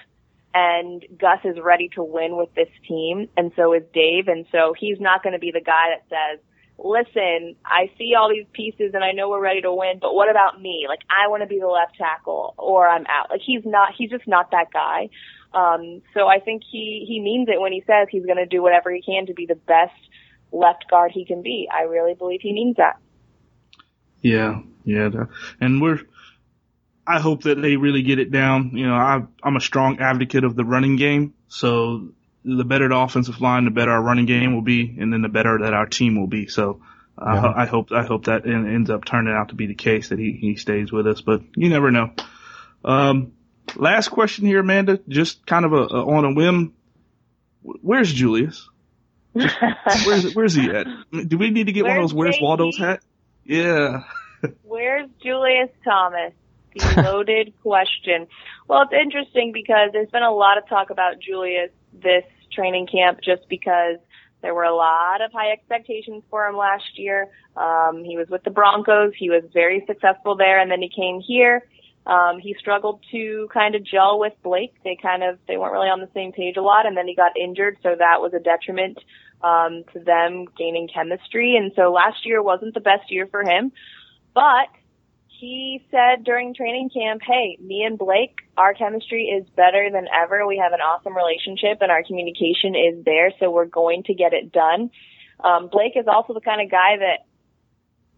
and 0.53 1.05
Gus 1.19 1.39
is 1.43 1.57
ready 1.61 1.89
to 1.95 2.03
win 2.03 2.37
with 2.37 2.53
this 2.55 2.69
team 2.87 3.27
and 3.35 3.51
so 3.57 3.73
is 3.73 3.83
Dave. 3.93 4.29
And 4.29 4.45
so 4.51 4.73
he's 4.77 4.99
not 4.99 5.21
going 5.21 5.33
to 5.33 5.39
be 5.39 5.51
the 5.51 5.61
guy 5.61 5.89
that 5.89 6.05
says, 6.09 6.39
listen, 6.77 7.55
I 7.65 7.91
see 7.97 8.13
all 8.17 8.29
these 8.29 8.47
pieces 8.53 8.91
and 8.93 9.03
I 9.03 9.11
know 9.11 9.29
we're 9.29 9.41
ready 9.41 9.61
to 9.61 9.73
win, 9.73 9.99
but 10.01 10.15
what 10.15 10.29
about 10.29 10.61
me? 10.61 10.85
Like 10.87 11.01
I 11.09 11.27
want 11.27 11.43
to 11.43 11.47
be 11.47 11.59
the 11.59 11.67
left 11.67 11.97
tackle 11.97 12.55
or 12.57 12.87
I'm 12.87 13.05
out. 13.07 13.29
Like 13.29 13.41
he's 13.45 13.63
not, 13.65 13.93
he's 13.97 14.09
just 14.09 14.27
not 14.27 14.51
that 14.51 14.71
guy. 14.71 15.09
Um, 15.53 16.01
so 16.13 16.27
I 16.27 16.39
think 16.39 16.63
he, 16.69 17.05
he 17.07 17.19
means 17.19 17.49
it 17.49 17.59
when 17.59 17.73
he 17.73 17.83
says 17.85 18.07
he's 18.09 18.25
going 18.25 18.37
to 18.37 18.45
do 18.45 18.61
whatever 18.61 18.91
he 18.91 19.01
can 19.01 19.25
to 19.27 19.33
be 19.33 19.45
the 19.45 19.55
best 19.55 19.93
left 20.55 20.89
guard 20.89 21.11
he 21.11 21.25
can 21.25 21.41
be. 21.41 21.67
I 21.71 21.83
really 21.83 22.13
believe 22.13 22.41
he 22.41 22.53
means 22.53 22.77
that. 22.77 22.97
Yeah, 24.21 24.61
yeah, 24.83 25.09
and 25.59 25.81
we're 25.81 25.99
I 27.07 27.19
hope 27.19 27.43
that 27.43 27.61
they 27.61 27.75
really 27.75 28.01
get 28.01 28.19
it 28.19 28.31
down. 28.31 28.71
You 28.73 28.87
know, 28.87 28.95
I, 28.95 29.21
I'm 29.43 29.55
a 29.55 29.61
strong 29.61 29.99
advocate 29.99 30.43
of 30.43 30.55
the 30.55 30.65
running 30.65 30.95
game. 30.95 31.35
So 31.47 32.09
the 32.43 32.63
better 32.63 32.89
the 32.89 32.97
offensive 32.97 33.41
line, 33.41 33.65
the 33.65 33.71
better 33.71 33.91
our 33.91 34.01
running 34.01 34.25
game 34.25 34.55
will 34.55 34.63
be, 34.63 34.95
and 34.99 35.13
then 35.13 35.21
the 35.21 35.29
better 35.29 35.59
that 35.61 35.73
our 35.73 35.85
team 35.85 36.19
will 36.19 36.27
be. 36.27 36.47
So 36.47 36.81
uh, 37.17 37.31
yeah. 37.33 37.41
I, 37.41 37.63
I 37.63 37.65
hope 37.65 37.91
I 37.91 38.03
hope 38.03 38.25
that 38.25 38.47
ends 38.47 38.89
up 38.89 39.05
turning 39.05 39.33
out 39.33 39.49
to 39.49 39.55
be 39.55 39.67
the 39.67 39.75
case 39.75 40.09
that 40.09 40.19
he 40.19 40.31
he 40.39 40.55
stays 40.55 40.91
with 40.91 41.07
us. 41.07 41.21
But 41.21 41.41
you 41.55 41.69
never 41.69 41.91
know. 41.91 42.11
Um, 42.83 43.33
last 43.75 44.09
question 44.09 44.45
here, 44.45 44.59
Amanda. 44.59 44.99
Just 45.07 45.45
kind 45.45 45.65
of 45.65 45.73
a, 45.73 45.77
a 45.77 46.05
on 46.05 46.25
a 46.25 46.33
whim. 46.33 46.73
Where's 47.61 48.11
Julius? 48.11 48.67
Where's 50.05 50.33
where's 50.33 50.53
he 50.53 50.69
at? 50.69 50.87
Do 51.27 51.37
we 51.37 51.49
need 51.49 51.65
to 51.65 51.73
get 51.73 51.83
where's 51.83 52.13
one 52.13 52.27
of 52.27 52.33
those 52.33 52.41
Where's 52.41 52.41
Waldo's 52.41 52.77
hat? 52.77 53.01
Yeah. 53.43 54.03
where's 54.63 55.09
Julius 55.21 55.69
Thomas? 55.83 56.33
The 56.73 57.01
loaded 57.03 57.53
question. 57.61 58.27
Well, 58.67 58.83
it's 58.83 58.93
interesting 58.93 59.51
because 59.51 59.89
there's 59.91 60.09
been 60.09 60.23
a 60.23 60.33
lot 60.33 60.57
of 60.57 60.67
talk 60.67 60.89
about 60.89 61.19
Julius 61.19 61.71
this 61.93 62.23
training 62.51 62.87
camp 62.87 63.19
just 63.21 63.47
because 63.49 63.97
there 64.41 64.53
were 64.53 64.63
a 64.63 64.75
lot 64.75 65.21
of 65.21 65.31
high 65.31 65.51
expectations 65.51 66.23
for 66.29 66.47
him 66.47 66.55
last 66.55 66.97
year. 66.97 67.29
Um, 67.57 68.03
he 68.03 68.17
was 68.17 68.27
with 68.29 68.43
the 68.43 68.51
Broncos. 68.51 69.13
He 69.17 69.29
was 69.29 69.43
very 69.53 69.83
successful 69.87 70.35
there, 70.35 70.59
and 70.59 70.69
then 70.69 70.81
he 70.81 70.89
came 70.89 71.19
here. 71.19 71.67
Um, 72.05 72.39
he 72.39 72.55
struggled 72.59 73.03
to 73.11 73.49
kind 73.51 73.75
of 73.75 73.83
gel 73.83 74.19
with 74.19 74.33
Blake. 74.43 74.75
They 74.83 74.97
kind 75.01 75.23
of 75.23 75.39
they 75.47 75.57
weren't 75.57 75.73
really 75.73 75.89
on 75.89 76.01
the 76.01 76.09
same 76.13 76.31
page 76.31 76.55
a 76.57 76.61
lot, 76.61 76.85
and 76.85 76.95
then 76.95 77.07
he 77.07 77.15
got 77.15 77.37
injured, 77.37 77.77
so 77.81 77.95
that 77.97 78.21
was 78.21 78.33
a 78.33 78.39
detriment 78.39 78.99
um, 79.41 79.83
to 79.93 79.99
them 79.99 80.45
gaining 80.57 80.87
chemistry. 80.87 81.55
And 81.55 81.71
so 81.75 81.91
last 81.91 82.25
year 82.25 82.41
wasn't 82.41 82.73
the 82.73 82.79
best 82.79 83.11
year 83.11 83.27
for 83.27 83.43
him, 83.43 83.71
but 84.33 84.69
he 85.39 85.85
said 85.91 86.23
during 86.23 86.53
training 86.53 86.89
camp, 86.89 87.21
hey, 87.25 87.57
me 87.59 87.83
and 87.83 87.97
Blake, 87.97 88.35
our 88.57 88.73
chemistry 88.73 89.25
is 89.25 89.47
better 89.55 89.89
than 89.91 90.07
ever. 90.07 90.47
We 90.47 90.57
have 90.57 90.73
an 90.73 90.79
awesome 90.79 91.15
relationship 91.15 91.79
and 91.81 91.91
our 91.91 92.03
communication 92.03 92.75
is 92.75 93.03
there, 93.03 93.31
so 93.39 93.51
we're 93.51 93.65
going 93.65 94.03
to 94.03 94.13
get 94.13 94.33
it 94.33 94.51
done. 94.51 94.91
Um, 95.43 95.67
Blake 95.71 95.93
is 95.95 96.05
also 96.07 96.33
the 96.33 96.41
kind 96.41 96.61
of 96.61 96.71
guy 96.71 96.97
that 96.97 97.25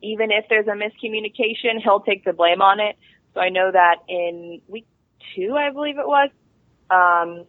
even 0.02 0.30
if 0.32 0.46
there's 0.50 0.68
a 0.68 0.72
miscommunication, 0.72 1.82
he'll 1.84 2.02
take 2.02 2.24
the 2.24 2.34
blame 2.34 2.62
on 2.62 2.80
it. 2.80 2.98
So 3.38 3.42
I 3.42 3.50
know 3.50 3.72
that 3.72 3.98
in 4.10 4.62
week 4.68 4.88
two, 5.36 5.56
I 5.56 5.72
believe 5.72 6.00
it 6.00 6.08
was, 6.08 6.30
um, 6.90 7.46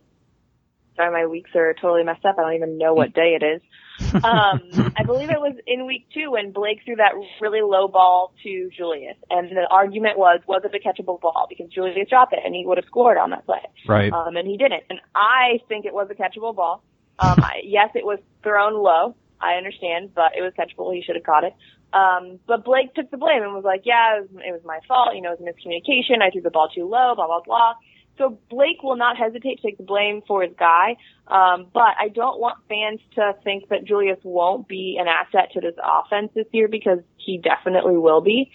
sorry, 0.96 1.12
my 1.12 1.26
weeks 1.26 1.50
are 1.54 1.74
totally 1.74 2.04
messed 2.04 2.24
up. 2.26 2.36
I 2.38 2.42
don't 2.42 2.54
even 2.54 2.76
know 2.76 2.92
what 2.92 3.14
day 3.14 3.38
it 3.40 3.44
is 3.44 3.62
um, 4.14 4.92
I 4.96 5.02
believe 5.04 5.30
it 5.30 5.40
was 5.40 5.56
in 5.66 5.86
week 5.86 6.06
two 6.14 6.30
when 6.30 6.52
Blake 6.52 6.80
threw 6.84 6.96
that 6.96 7.12
really 7.40 7.60
low 7.62 7.88
ball 7.88 8.32
to 8.44 8.70
Julius, 8.76 9.16
and 9.28 9.50
the 9.50 9.66
argument 9.70 10.18
was, 10.18 10.40
was 10.46 10.62
it 10.64 10.72
a 10.72 10.78
catchable 10.78 11.20
ball? 11.20 11.46
Because 11.48 11.68
Julius 11.72 12.08
dropped 12.08 12.32
it, 12.32 12.38
and 12.44 12.54
he 12.54 12.64
would 12.64 12.78
have 12.78 12.86
scored 12.86 13.18
on 13.18 13.30
that 13.30 13.44
play. 13.44 13.58
Right. 13.88 14.12
Um, 14.12 14.36
and 14.36 14.46
he 14.46 14.56
didn't. 14.56 14.84
And 14.88 15.00
I 15.16 15.60
think 15.68 15.84
it 15.84 15.92
was 15.92 16.08
a 16.10 16.14
catchable 16.14 16.54
ball. 16.54 16.82
Um, 17.18 17.40
I, 17.42 17.62
yes, 17.64 17.90
it 17.96 18.04
was 18.04 18.20
thrown 18.44 18.74
low. 18.74 19.16
I 19.40 19.54
understand, 19.54 20.14
but 20.14 20.32
it 20.36 20.42
was 20.42 20.52
catchable. 20.56 20.94
He 20.94 21.02
should 21.02 21.16
have 21.16 21.24
caught 21.24 21.42
it. 21.44 21.54
Um, 21.92 22.38
but 22.46 22.64
Blake 22.64 22.94
took 22.94 23.10
the 23.10 23.16
blame 23.16 23.42
and 23.42 23.54
was 23.54 23.64
like, 23.64 23.82
yeah, 23.84 24.18
it 24.18 24.20
was, 24.20 24.42
it 24.46 24.52
was 24.52 24.60
my 24.64 24.80
fault. 24.86 25.14
You 25.14 25.22
know, 25.22 25.32
it 25.32 25.40
was 25.40 25.54
miscommunication. 25.54 26.22
I 26.22 26.30
threw 26.30 26.42
the 26.42 26.50
ball 26.50 26.68
too 26.74 26.84
low, 26.84 27.14
blah, 27.14 27.26
blah, 27.26 27.40
blah. 27.40 27.74
So 28.18 28.38
Blake 28.50 28.82
will 28.82 28.96
not 28.96 29.16
hesitate 29.16 29.60
to 29.60 29.62
take 29.62 29.78
the 29.78 29.84
blame 29.84 30.22
for 30.26 30.42
his 30.42 30.52
guy. 30.58 30.96
Um, 31.28 31.68
but 31.72 31.94
I 31.98 32.08
don't 32.12 32.40
want 32.40 32.58
fans 32.68 33.00
to 33.14 33.34
think 33.44 33.68
that 33.68 33.84
Julius 33.84 34.18
won't 34.24 34.66
be 34.68 34.98
an 35.00 35.06
asset 35.06 35.52
to 35.54 35.60
this 35.60 35.76
offense 35.82 36.30
this 36.34 36.46
year 36.52 36.68
because 36.68 36.98
he 37.16 37.38
definitely 37.38 37.96
will 37.96 38.20
be. 38.20 38.50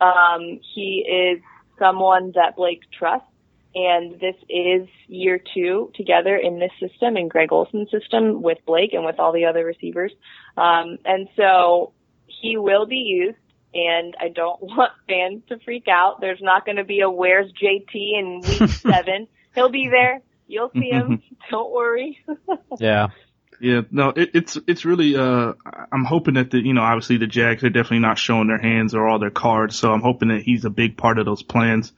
Um, 0.00 0.60
he 0.74 1.04
is 1.08 1.42
someone 1.78 2.32
that 2.34 2.56
Blake 2.56 2.82
trusts. 2.96 3.26
And 3.74 4.18
this 4.20 4.36
is 4.48 4.88
year 5.06 5.38
two 5.52 5.92
together 5.94 6.34
in 6.34 6.58
this 6.58 6.70
system, 6.80 7.18
in 7.18 7.28
Greg 7.28 7.52
Olson's 7.52 7.90
system 7.90 8.40
with 8.40 8.56
Blake 8.64 8.94
and 8.94 9.04
with 9.04 9.18
all 9.18 9.32
the 9.32 9.44
other 9.44 9.66
receivers. 9.66 10.12
Um, 10.56 10.96
and 11.04 11.28
so 11.36 11.92
he 12.40 12.56
will 12.56 12.86
be 12.86 12.96
used 12.96 13.38
and 13.76 14.16
I 14.20 14.28
don't 14.28 14.60
want 14.62 14.92
fans 15.08 15.42
to 15.48 15.58
freak 15.64 15.86
out. 15.88 16.20
There's 16.20 16.40
not 16.40 16.64
going 16.64 16.76
to 16.76 16.84
be 16.84 17.00
a 17.00 17.10
where's 17.10 17.52
JT 17.52 17.94
in 17.94 18.40
week 18.40 18.70
seven. 18.70 19.28
He'll 19.54 19.70
be 19.70 19.88
there. 19.88 20.20
You'll 20.48 20.70
see 20.72 20.90
him. 20.90 21.22
don't 21.50 21.72
worry. 21.72 22.24
yeah. 22.78 23.08
Yeah, 23.58 23.80
no, 23.90 24.10
it, 24.10 24.32
it's 24.34 24.58
it's 24.66 24.84
really. 24.84 25.16
Uh, 25.16 25.54
I'm 25.90 26.04
hoping 26.04 26.34
that 26.34 26.50
the 26.50 26.58
you 26.58 26.74
know 26.74 26.82
obviously 26.82 27.16
the 27.16 27.26
Jags 27.26 27.64
are 27.64 27.70
definitely 27.70 28.00
not 28.00 28.18
showing 28.18 28.48
their 28.48 28.60
hands 28.60 28.94
or 28.94 29.08
all 29.08 29.18
their 29.18 29.30
cards, 29.30 29.78
so 29.78 29.90
I'm 29.92 30.02
hoping 30.02 30.28
that 30.28 30.42
he's 30.42 30.66
a 30.66 30.70
big 30.70 30.98
part 30.98 31.18
of 31.18 31.24
those 31.24 31.42
plans. 31.42 31.90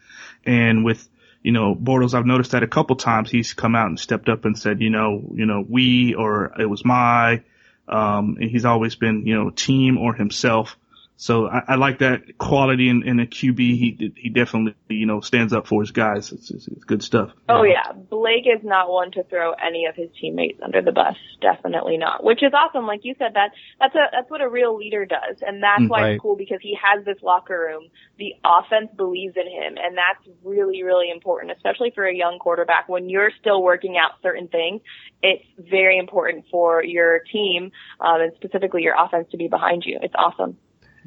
And 0.47 0.85
with 0.85 1.09
you 1.43 1.51
know 1.51 1.75
Bortles, 1.75 2.15
I've 2.15 2.27
noticed 2.27 2.53
that 2.53 2.63
a 2.63 2.69
couple 2.69 2.95
times 2.95 3.29
he's 3.29 3.55
come 3.55 3.75
out 3.75 3.89
and 3.89 3.99
stepped 3.99 4.29
up 4.29 4.45
and 4.45 4.57
said, 4.57 4.81
you 4.81 4.91
know, 4.91 5.33
you 5.35 5.47
know, 5.47 5.65
we 5.69 6.15
or 6.15 6.53
it 6.61 6.67
was 6.67 6.85
my. 6.85 7.43
Um, 7.89 8.37
and 8.41 8.51
he's 8.51 8.65
always 8.65 8.95
been 8.95 9.27
you 9.27 9.35
know 9.35 9.51
team 9.51 9.99
or 9.99 10.15
himself. 10.15 10.77
So 11.21 11.49
I, 11.49 11.63
I 11.71 11.75
like 11.75 11.99
that 11.99 12.39
quality 12.39 12.89
in, 12.89 13.03
in 13.03 13.19
a 13.19 13.27
QB. 13.27 13.59
He 13.59 14.13
he 14.17 14.29
definitely 14.29 14.77
you 14.87 15.05
know 15.05 15.21
stands 15.21 15.53
up 15.53 15.67
for 15.67 15.83
his 15.83 15.91
guys. 15.91 16.31
It's, 16.31 16.49
it's, 16.49 16.69
it's 16.69 16.85
good 16.85 17.03
stuff. 17.03 17.33
Oh 17.49 17.65
yeah, 17.65 17.91
Blake 18.09 18.47
is 18.47 18.63
not 18.63 18.89
one 18.89 19.11
to 19.11 19.25
throw 19.25 19.53
any 19.55 19.87
of 19.87 19.97
his 19.97 20.11
teammates 20.21 20.61
under 20.63 20.81
the 20.81 20.93
bus. 20.93 21.17
Definitely 21.41 21.97
not. 21.97 22.23
Which 22.23 22.45
is 22.45 22.53
awesome. 22.55 22.87
Like 22.87 23.01
you 23.03 23.17
said, 23.19 23.35
that 23.35 23.51
that's 23.81 23.97
a 23.97 24.07
that's 24.13 24.31
what 24.31 24.43
a 24.43 24.49
real 24.49 24.77
leader 24.77 25.07
does, 25.07 25.43
and 25.45 25.61
that's 25.61 25.83
mm, 25.83 25.89
why 25.89 26.03
right. 26.03 26.13
it's 26.13 26.23
cool 26.23 26.37
because 26.37 26.61
he 26.63 26.79
has 26.81 27.05
this 27.05 27.19
locker 27.21 27.59
room. 27.59 27.89
The 28.19 28.35
offense 28.45 28.91
believes 28.97 29.35
in 29.37 29.51
him, 29.51 29.77
and 29.77 29.99
that's 29.99 30.25
really 30.45 30.85
really 30.85 31.11
important, 31.11 31.51
especially 31.51 31.91
for 31.97 32.07
a 32.07 32.15
young 32.15 32.39
quarterback. 32.39 32.89
When 32.89 33.11
you're 33.11 33.33
still 33.41 33.61
working 33.61 33.97
out 33.97 34.13
certain 34.23 34.47
things, 34.47 34.83
it's 35.21 35.45
very 35.59 35.99
important 35.99 36.45
for 36.49 36.85
your 36.85 37.23
team 37.33 37.73
um, 37.99 38.21
and 38.21 38.33
specifically 38.37 38.83
your 38.83 38.95
offense 38.97 39.27
to 39.33 39.37
be 39.37 39.49
behind 39.49 39.83
you. 39.85 39.99
It's 40.01 40.15
awesome. 40.17 40.57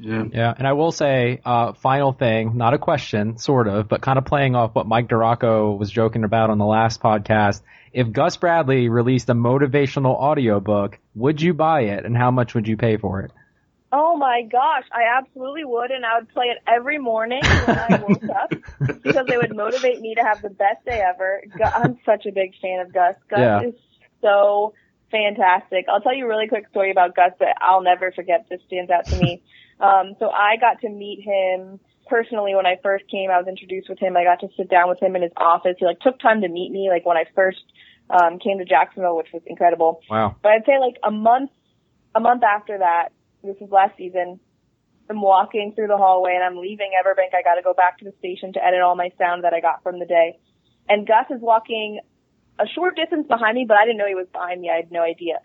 Yeah. 0.02 0.24
Yeah. 0.34 0.54
And 0.58 0.68
I 0.68 0.74
will 0.74 0.92
say, 0.92 1.40
uh, 1.46 1.74
final 1.74 2.12
thing, 2.12 2.58
not 2.58 2.74
a 2.74 2.80
question, 2.80 3.38
sort 3.38 3.68
of, 3.68 3.88
but 3.88 4.02
kind 4.02 4.18
of 4.18 4.26
playing 4.26 4.56
off 4.56 4.74
what 4.74 4.88
Mike 4.88 5.08
Duraco 5.08 5.78
was 5.78 5.92
joking 5.92 6.24
about 6.24 6.50
on 6.50 6.58
the 6.58 6.66
last 6.66 7.02
podcast. 7.02 7.62
If 7.94 8.12
Gus 8.12 8.38
Bradley 8.38 8.90
released 8.90 9.30
a 9.30 9.34
motivational 9.34 10.16
audiobook, 10.16 10.98
would 11.14 11.42
you 11.42 11.54
buy 11.54 11.82
it 11.82 12.06
and 12.06 12.18
how 12.18 12.32
much 12.32 12.56
would 12.56 12.68
you 12.68 12.78
pay 12.78 12.98
for 12.98 13.22
it? 13.22 13.32
Oh 13.94 14.16
my 14.16 14.44
gosh, 14.50 14.86
I 14.92 15.18
absolutely 15.20 15.66
would, 15.66 15.92
and 15.92 16.06
I 16.06 16.20
would 16.20 16.30
play 16.30 16.46
it 16.46 16.60
every 16.66 16.98
morning 16.98 17.42
when 17.44 17.78
I 17.78 18.02
woke 18.08 18.24
up 18.24 18.50
because 19.04 19.26
it 19.28 19.38
would 19.38 19.54
motivate 19.54 20.00
me 20.00 20.16
to 20.16 20.24
have 20.24 20.42
the 20.42 20.50
best 20.50 20.86
day 20.86 21.04
ever. 21.06 21.44
I'm 21.76 22.00
such 22.06 22.26
a 22.26 22.32
big 22.32 22.54
fan 22.62 22.80
of 22.80 22.94
Gus. 22.94 23.16
Gus 23.30 23.40
yeah. 23.40 23.62
is 23.64 23.74
so 24.22 24.74
fantastic. 25.12 25.86
I'll 25.90 26.02
tell 26.02 26.16
you 26.16 26.26
a 26.26 26.28
really 26.28 26.48
quick 26.48 26.68
story 26.70 26.92
about 26.92 27.16
Gus 27.16 27.34
that 27.40 27.58
I'll 27.62 27.84
never 27.84 28.12
forget. 28.12 28.48
This 28.50 28.62
stands 28.68 28.90
out 28.90 29.06
to 29.08 29.18
me. 29.18 29.44
Um, 29.82 30.14
so 30.20 30.30
I 30.30 30.58
got 30.62 30.80
to 30.82 30.90
meet 30.90 31.24
him 31.26 31.80
personally 32.08 32.54
when 32.54 32.68
I 32.68 32.78
first 32.84 33.10
came. 33.10 33.32
I 33.32 33.40
was 33.40 33.48
introduced 33.48 33.90
with 33.90 33.98
him. 33.98 34.16
I 34.16 34.24
got 34.24 34.40
to 34.42 34.50
sit 34.56 34.70
down 34.70 34.90
with 34.90 35.02
him 35.02 35.16
in 35.16 35.24
his 35.24 35.32
office. 35.36 35.76
He 35.80 35.86
like 35.86 36.00
took 36.02 36.20
time 36.20 36.42
to 36.42 36.48
meet 36.48 36.72
me, 36.72 36.90
like 36.92 37.04
when 37.04 37.18
I 37.18 37.26
first 37.34 37.64
um, 38.12 38.38
came 38.38 38.60
to 38.60 38.66
Jacksonville, 38.66 39.18
which 39.18 39.34
was 39.34 39.42
incredible. 39.48 40.02
Wow. 40.08 40.36
But 40.44 40.50
I'd 40.52 40.66
say 40.66 40.78
like 40.80 40.98
a 41.04 41.10
month, 41.10 41.50
a 42.14 42.20
month 42.20 42.44
after 42.44 42.78
that, 42.78 43.10
this 43.44 43.56
was 43.60 43.72
last 43.72 43.98
season. 43.98 44.40
I'm 45.10 45.22
walking 45.22 45.74
through 45.76 45.88
the 45.88 45.98
hallway 45.98 46.34
and 46.36 46.44
I'm 46.44 46.62
leaving 46.62 46.92
Everbank. 46.94 47.36
I 47.36 47.42
got 47.42 47.56
to 47.56 47.64
go 47.64 47.74
back 47.74 47.98
to 48.00 48.06
the 48.06 48.14
station 48.20 48.54
to 48.54 48.64
edit 48.64 48.82
all 48.82 48.96
my 48.96 49.10
sound 49.18 49.44
that 49.44 49.54
I 49.54 49.62
got 49.62 49.82
from 49.82 50.00
the 50.00 50.06
day. 50.06 50.38
And 50.88 51.08
Gus 51.08 51.26
is 51.30 51.42
walking 51.42 52.00
a 52.60 52.68
short 52.68 52.96
distance 52.96 53.28
behind 53.28 53.56
me, 53.56 53.66
but 53.68 53.78
I 53.78 53.86
didn't 53.86 53.98
know 53.98 54.08
he 54.08 54.16
was 54.16 54.28
behind 54.32 54.62
me. 54.62 54.70
I 54.70 54.78
had 54.78 54.92
no 54.92 55.02
idea 55.02 55.40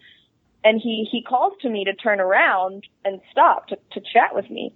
and 0.66 0.80
he 0.82 1.06
he 1.10 1.22
calls 1.22 1.52
to 1.62 1.70
me 1.70 1.84
to 1.84 1.94
turn 1.94 2.20
around 2.20 2.84
and 3.04 3.20
stop 3.30 3.68
to 3.68 3.76
to 3.92 4.00
chat 4.00 4.34
with 4.34 4.50
me. 4.50 4.74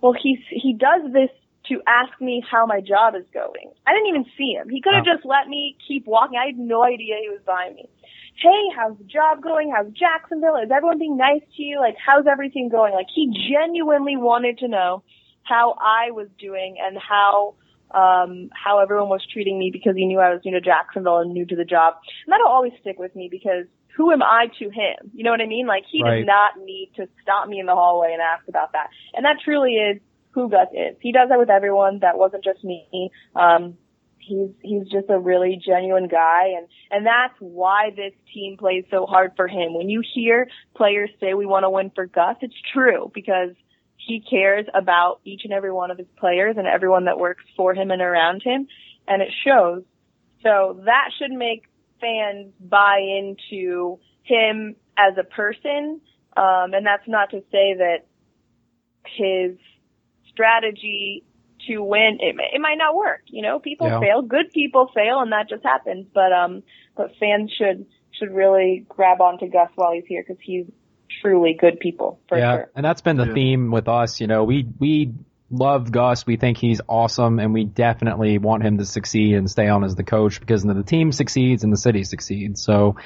Well, 0.00 0.12
he's 0.12 0.40
he 0.50 0.74
does 0.74 1.10
this 1.12 1.30
to 1.68 1.80
ask 1.86 2.12
me 2.20 2.44
how 2.48 2.66
my 2.66 2.80
job 2.80 3.14
is 3.14 3.24
going. 3.32 3.72
I 3.86 3.94
didn't 3.94 4.08
even 4.08 4.26
see 4.36 4.52
him. 4.52 4.68
He 4.68 4.82
could 4.82 4.94
have 4.94 5.06
wow. 5.06 5.14
just 5.14 5.24
let 5.24 5.48
me 5.48 5.76
keep 5.88 6.06
walking. 6.06 6.36
I 6.36 6.46
had 6.46 6.58
no 6.58 6.82
idea 6.82 7.16
he 7.22 7.30
was 7.30 7.40
behind 7.46 7.76
me. 7.76 7.88
Hey, 8.36 8.62
how's 8.76 8.98
the 8.98 9.04
job 9.04 9.42
going? 9.42 9.72
How's 9.74 9.92
Jacksonville? 9.92 10.56
Is 10.56 10.70
everyone 10.74 10.98
being 10.98 11.16
nice 11.16 11.42
to 11.56 11.62
you? 11.62 11.78
Like, 11.78 11.94
how's 12.04 12.26
everything 12.26 12.68
going? 12.68 12.92
Like, 12.92 13.06
he 13.14 13.30
genuinely 13.48 14.16
wanted 14.16 14.58
to 14.58 14.68
know 14.68 15.04
how 15.44 15.76
I 15.78 16.10
was 16.10 16.26
doing 16.38 16.76
and 16.82 16.98
how 16.98 17.54
um 17.94 18.50
how 18.52 18.78
everyone 18.80 19.08
was 19.08 19.24
treating 19.32 19.58
me 19.58 19.70
because 19.72 19.94
he 19.96 20.06
knew 20.06 20.18
I 20.18 20.30
was 20.30 20.40
new 20.44 20.52
to 20.52 20.60
Jacksonville 20.60 21.18
and 21.18 21.32
new 21.32 21.46
to 21.46 21.56
the 21.56 21.64
job. 21.64 21.94
And 22.26 22.32
that'll 22.32 22.48
always 22.48 22.72
stick 22.80 22.98
with 22.98 23.14
me 23.14 23.28
because 23.30 23.66
who 23.96 24.10
am 24.10 24.22
I 24.22 24.46
to 24.58 24.64
him? 24.64 25.10
You 25.12 25.24
know 25.24 25.30
what 25.30 25.40
I 25.40 25.46
mean? 25.46 25.66
Like 25.66 25.84
he 25.90 26.02
right. 26.02 26.18
did 26.18 26.26
not 26.26 26.52
need 26.64 26.92
to 26.96 27.06
stop 27.22 27.48
me 27.48 27.60
in 27.60 27.66
the 27.66 27.74
hallway 27.74 28.12
and 28.12 28.22
ask 28.22 28.48
about 28.48 28.72
that. 28.72 28.88
And 29.14 29.24
that 29.24 29.36
truly 29.44 29.74
is 29.74 30.00
who 30.30 30.48
Gus 30.48 30.68
is. 30.72 30.96
He 31.00 31.12
does 31.12 31.28
that 31.28 31.38
with 31.38 31.50
everyone. 31.50 31.98
That 32.00 32.16
wasn't 32.16 32.42
just 32.42 32.64
me. 32.64 33.10
Um, 33.36 33.76
he's 34.22 34.50
he's 34.62 34.88
just 34.88 35.10
a 35.10 35.18
really 35.18 35.60
genuine 35.64 36.08
guy 36.08 36.48
and 36.56 36.68
and 36.90 37.04
that's 37.04 37.34
why 37.40 37.90
this 37.90 38.12
team 38.32 38.56
plays 38.56 38.84
so 38.90 39.04
hard 39.06 39.32
for 39.36 39.48
him 39.48 39.74
when 39.74 39.88
you 39.88 40.02
hear 40.14 40.48
players 40.76 41.10
say 41.20 41.34
we 41.34 41.46
want 41.46 41.64
to 41.64 41.70
win 41.70 41.90
for 41.94 42.06
gus 42.06 42.36
it's 42.40 42.54
true 42.72 43.10
because 43.14 43.50
he 44.06 44.20
cares 44.20 44.66
about 44.74 45.20
each 45.24 45.42
and 45.44 45.52
every 45.52 45.72
one 45.72 45.90
of 45.90 45.98
his 45.98 46.06
players 46.18 46.56
and 46.58 46.66
everyone 46.66 47.04
that 47.04 47.18
works 47.18 47.44
for 47.56 47.74
him 47.74 47.90
and 47.90 48.02
around 48.02 48.42
him, 48.42 48.66
and 49.06 49.22
it 49.22 49.28
shows. 49.44 49.82
So 50.42 50.80
that 50.84 51.10
should 51.18 51.30
make 51.30 51.62
fans 52.00 52.52
buy 52.60 52.98
into 52.98 53.98
him 54.24 54.74
as 54.96 55.14
a 55.18 55.24
person. 55.24 56.00
Um, 56.36 56.74
and 56.74 56.84
that's 56.84 57.06
not 57.06 57.30
to 57.30 57.40
say 57.52 57.74
that 57.78 58.06
his 59.06 59.56
strategy 60.30 61.24
to 61.68 61.78
win, 61.78 62.18
it, 62.20 62.34
it 62.54 62.60
might 62.60 62.78
not 62.78 62.96
work. 62.96 63.20
You 63.26 63.42
know, 63.42 63.60
people 63.60 63.88
Yeah. 63.88 64.00
fail, 64.00 64.22
good 64.22 64.52
people 64.52 64.90
fail, 64.94 65.20
and 65.20 65.32
that 65.32 65.48
just 65.48 65.62
happens. 65.62 66.06
But, 66.12 66.32
um, 66.32 66.62
but 66.96 67.14
fans 67.20 67.52
should, 67.56 67.86
should 68.18 68.32
really 68.32 68.84
grab 68.88 69.20
onto 69.20 69.46
Gus 69.48 69.70
while 69.76 69.92
he's 69.92 70.06
here 70.06 70.24
because 70.26 70.42
he's 70.42 70.66
truly 71.22 71.56
good 71.58 71.80
people 71.80 72.20
for 72.28 72.36
yeah, 72.36 72.56
sure. 72.56 72.70
and 72.76 72.84
that's 72.84 73.00
been 73.00 73.16
the 73.16 73.26
Yeah. 73.26 73.34
theme 73.34 73.70
with 73.70 73.88
us. 73.88 74.20
You 74.20 74.26
know, 74.26 74.44
we 74.44 74.66
we 74.78 75.14
love 75.50 75.90
Gus. 75.90 76.26
We 76.26 76.36
think 76.36 76.58
he's 76.58 76.80
awesome, 76.88 77.38
and 77.38 77.54
we 77.54 77.64
definitely 77.64 78.38
want 78.38 78.64
him 78.64 78.78
to 78.78 78.84
succeed 78.84 79.36
and 79.36 79.50
stay 79.50 79.68
on 79.68 79.84
as 79.84 79.94
the 79.94 80.04
coach 80.04 80.40
because 80.40 80.62
then 80.64 80.76
the 80.76 80.82
team 80.82 81.12
succeeds 81.12 81.64
and 81.64 81.72
the 81.72 81.78
city 81.78 82.04
succeeds. 82.04 82.62
So. 82.62 82.96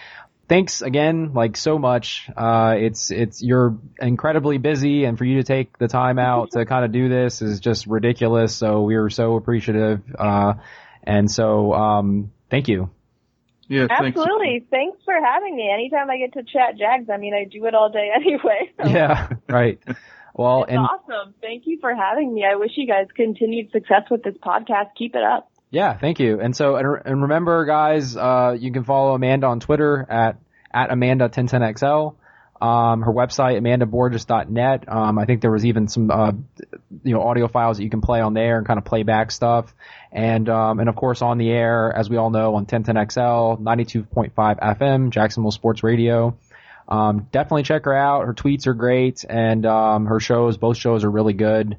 Thanks 0.48 0.80
again, 0.80 1.32
like 1.34 1.56
so 1.56 1.76
much. 1.76 2.30
Uh, 2.36 2.76
it's, 2.78 3.10
it's, 3.10 3.42
you're 3.42 3.78
incredibly 4.00 4.58
busy 4.58 5.02
and 5.02 5.18
for 5.18 5.24
you 5.24 5.38
to 5.38 5.42
take 5.42 5.76
the 5.76 5.88
time 5.88 6.20
out 6.20 6.52
to 6.52 6.64
kind 6.64 6.84
of 6.84 6.92
do 6.92 7.08
this 7.08 7.42
is 7.42 7.58
just 7.58 7.88
ridiculous. 7.88 8.54
So 8.54 8.82
we're 8.82 9.10
so 9.10 9.34
appreciative. 9.34 10.02
Uh, 10.16 10.54
and 11.02 11.28
so, 11.28 11.72
um, 11.72 12.30
thank 12.48 12.68
you. 12.68 12.90
Yeah. 13.68 13.86
Absolutely. 13.90 14.64
Thanks 14.70 14.98
for 15.04 15.14
having 15.14 15.56
me. 15.56 15.70
Anytime 15.72 16.10
I 16.10 16.18
get 16.18 16.32
to 16.34 16.42
chat 16.42 16.78
Jags, 16.78 17.08
I 17.12 17.16
mean, 17.16 17.34
I 17.34 17.44
do 17.44 17.64
it 17.66 17.74
all 17.74 17.90
day 17.90 18.10
anyway. 18.14 18.72
So 18.80 18.88
Yeah, 18.88 19.28
right. 19.48 19.80
Well, 20.34 20.64
it's 20.64 20.72
and 20.72 20.80
awesome. 20.80 21.34
Thank 21.40 21.66
you 21.66 21.78
for 21.80 21.94
having 21.94 22.34
me. 22.34 22.44
I 22.44 22.56
wish 22.56 22.72
you 22.76 22.86
guys 22.86 23.06
continued 23.14 23.70
success 23.72 24.02
with 24.10 24.22
this 24.22 24.34
podcast. 24.34 24.90
Keep 24.96 25.14
it 25.16 25.22
up. 25.22 25.50
Yeah, 25.70 25.96
thank 25.96 26.20
you. 26.20 26.40
And 26.40 26.54
so, 26.54 26.76
and, 26.76 26.86
and 27.04 27.22
remember, 27.22 27.64
guys, 27.64 28.16
uh, 28.16 28.54
you 28.58 28.70
can 28.70 28.84
follow 28.84 29.14
Amanda 29.14 29.46
on 29.46 29.60
Twitter 29.60 30.06
at 30.08 30.38
at 30.72 30.90
Amanda1010XL. 30.90 32.16
Um, 32.60 33.02
her 33.02 33.12
website 33.12 33.60
amandaborges.net. 33.60 34.88
Um, 34.88 35.18
I 35.18 35.26
think 35.26 35.42
there 35.42 35.50
was 35.50 35.66
even 35.66 35.88
some 35.88 36.10
uh, 36.10 36.32
you 37.04 37.14
know 37.14 37.22
audio 37.22 37.48
files 37.48 37.76
that 37.76 37.84
you 37.84 37.90
can 37.90 38.00
play 38.00 38.20
on 38.20 38.32
there 38.32 38.56
and 38.56 38.66
kind 38.66 38.78
of 38.78 38.84
play 38.84 39.02
back 39.02 39.30
stuff. 39.30 39.74
And 40.10 40.48
um, 40.48 40.80
and 40.80 40.88
of 40.88 40.96
course 40.96 41.20
on 41.20 41.36
the 41.36 41.50
air, 41.50 41.92
as 41.94 42.08
we 42.08 42.16
all 42.16 42.30
know, 42.30 42.54
on 42.54 42.64
1010XL, 42.64 43.60
92.5 43.60 44.32
FM, 44.34 45.10
Jacksonville 45.10 45.50
Sports 45.50 45.82
Radio. 45.82 46.38
Um, 46.88 47.28
definitely 47.32 47.64
check 47.64 47.84
her 47.84 47.94
out. 47.94 48.26
Her 48.26 48.32
tweets 48.32 48.66
are 48.66 48.74
great, 48.74 49.24
and 49.28 49.66
um, 49.66 50.06
her 50.06 50.20
shows, 50.20 50.56
both 50.56 50.76
shows 50.76 51.04
are 51.04 51.10
really 51.10 51.32
good. 51.32 51.76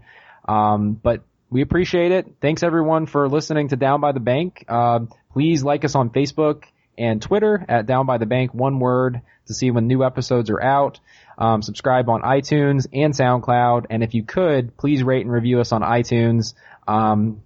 Um, 0.48 0.94
but 0.94 1.24
we 1.50 1.62
appreciate 1.62 2.12
it. 2.12 2.36
Thanks 2.42 2.62
everyone 2.62 3.06
for 3.06 3.30
listening 3.30 3.70
to 3.70 3.78
Down 3.78 4.02
by 4.02 4.12
the 4.12 4.20
Bank. 4.20 4.70
Um, 4.70 5.10
please 5.32 5.63
like 5.63 5.86
us 5.86 5.96
on 5.96 6.10
Facebook 6.10 6.66
and 6.98 7.22
Twitter 7.22 7.64
at 7.68 7.86
Down 7.86 8.06
by 8.06 8.18
the 8.18 8.26
Bank, 8.26 8.54
one 8.54 8.80
word, 8.80 9.22
to 9.48 9.54
see 9.54 9.72
when 9.72 9.88
new 9.88 10.04
episodes 10.04 10.50
are 10.50 10.62
out. 10.62 11.00
Um, 11.38 11.62
subscribe 11.62 12.10
on 12.10 12.22
iTunes 12.22 12.88
and 12.94 13.14
SoundCloud, 13.14 13.86
and 13.90 14.04
if 14.04 14.14
you 14.14 14.24
could, 14.24 14.76
please 14.78 15.04
rate 15.04 15.22
and 15.22 15.32
review 15.32 15.60
us 15.60 15.72
on 15.72 15.82
iTunes. 15.82 16.56
Um, 16.88 17.44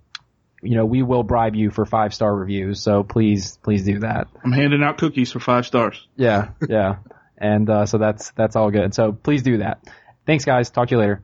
you 0.62 0.76
know, 0.76 0.86
we 0.86 1.02
will 1.02 1.24
bribe 1.24 1.56
you 1.56 1.72
for 1.72 1.86
five 1.86 2.14
star 2.14 2.34
reviews, 2.34 2.80
so 2.80 3.04
please, 3.04 3.58
please 3.64 3.84
do 3.84 4.00
that. 4.00 4.28
I'm 4.44 4.52
handing 4.52 4.84
out 4.84 4.98
cookies 4.98 5.32
for 5.32 5.40
five 5.40 5.66
stars. 5.66 6.08
Yeah, 6.16 6.50
yeah. 6.68 6.98
And 7.38 7.70
uh, 7.70 7.86
so 7.88 7.98
that's 7.98 8.32
that's 8.32 8.56
all 8.56 8.70
good. 8.70 8.94
So 8.94 9.12
please 9.12 9.42
do 9.42 9.58
that. 9.58 9.80
Thanks, 10.28 10.46
guys. 10.46 10.70
Talk 10.70 10.90
to 10.90 10.96
you 10.96 11.00
later. 11.00 11.24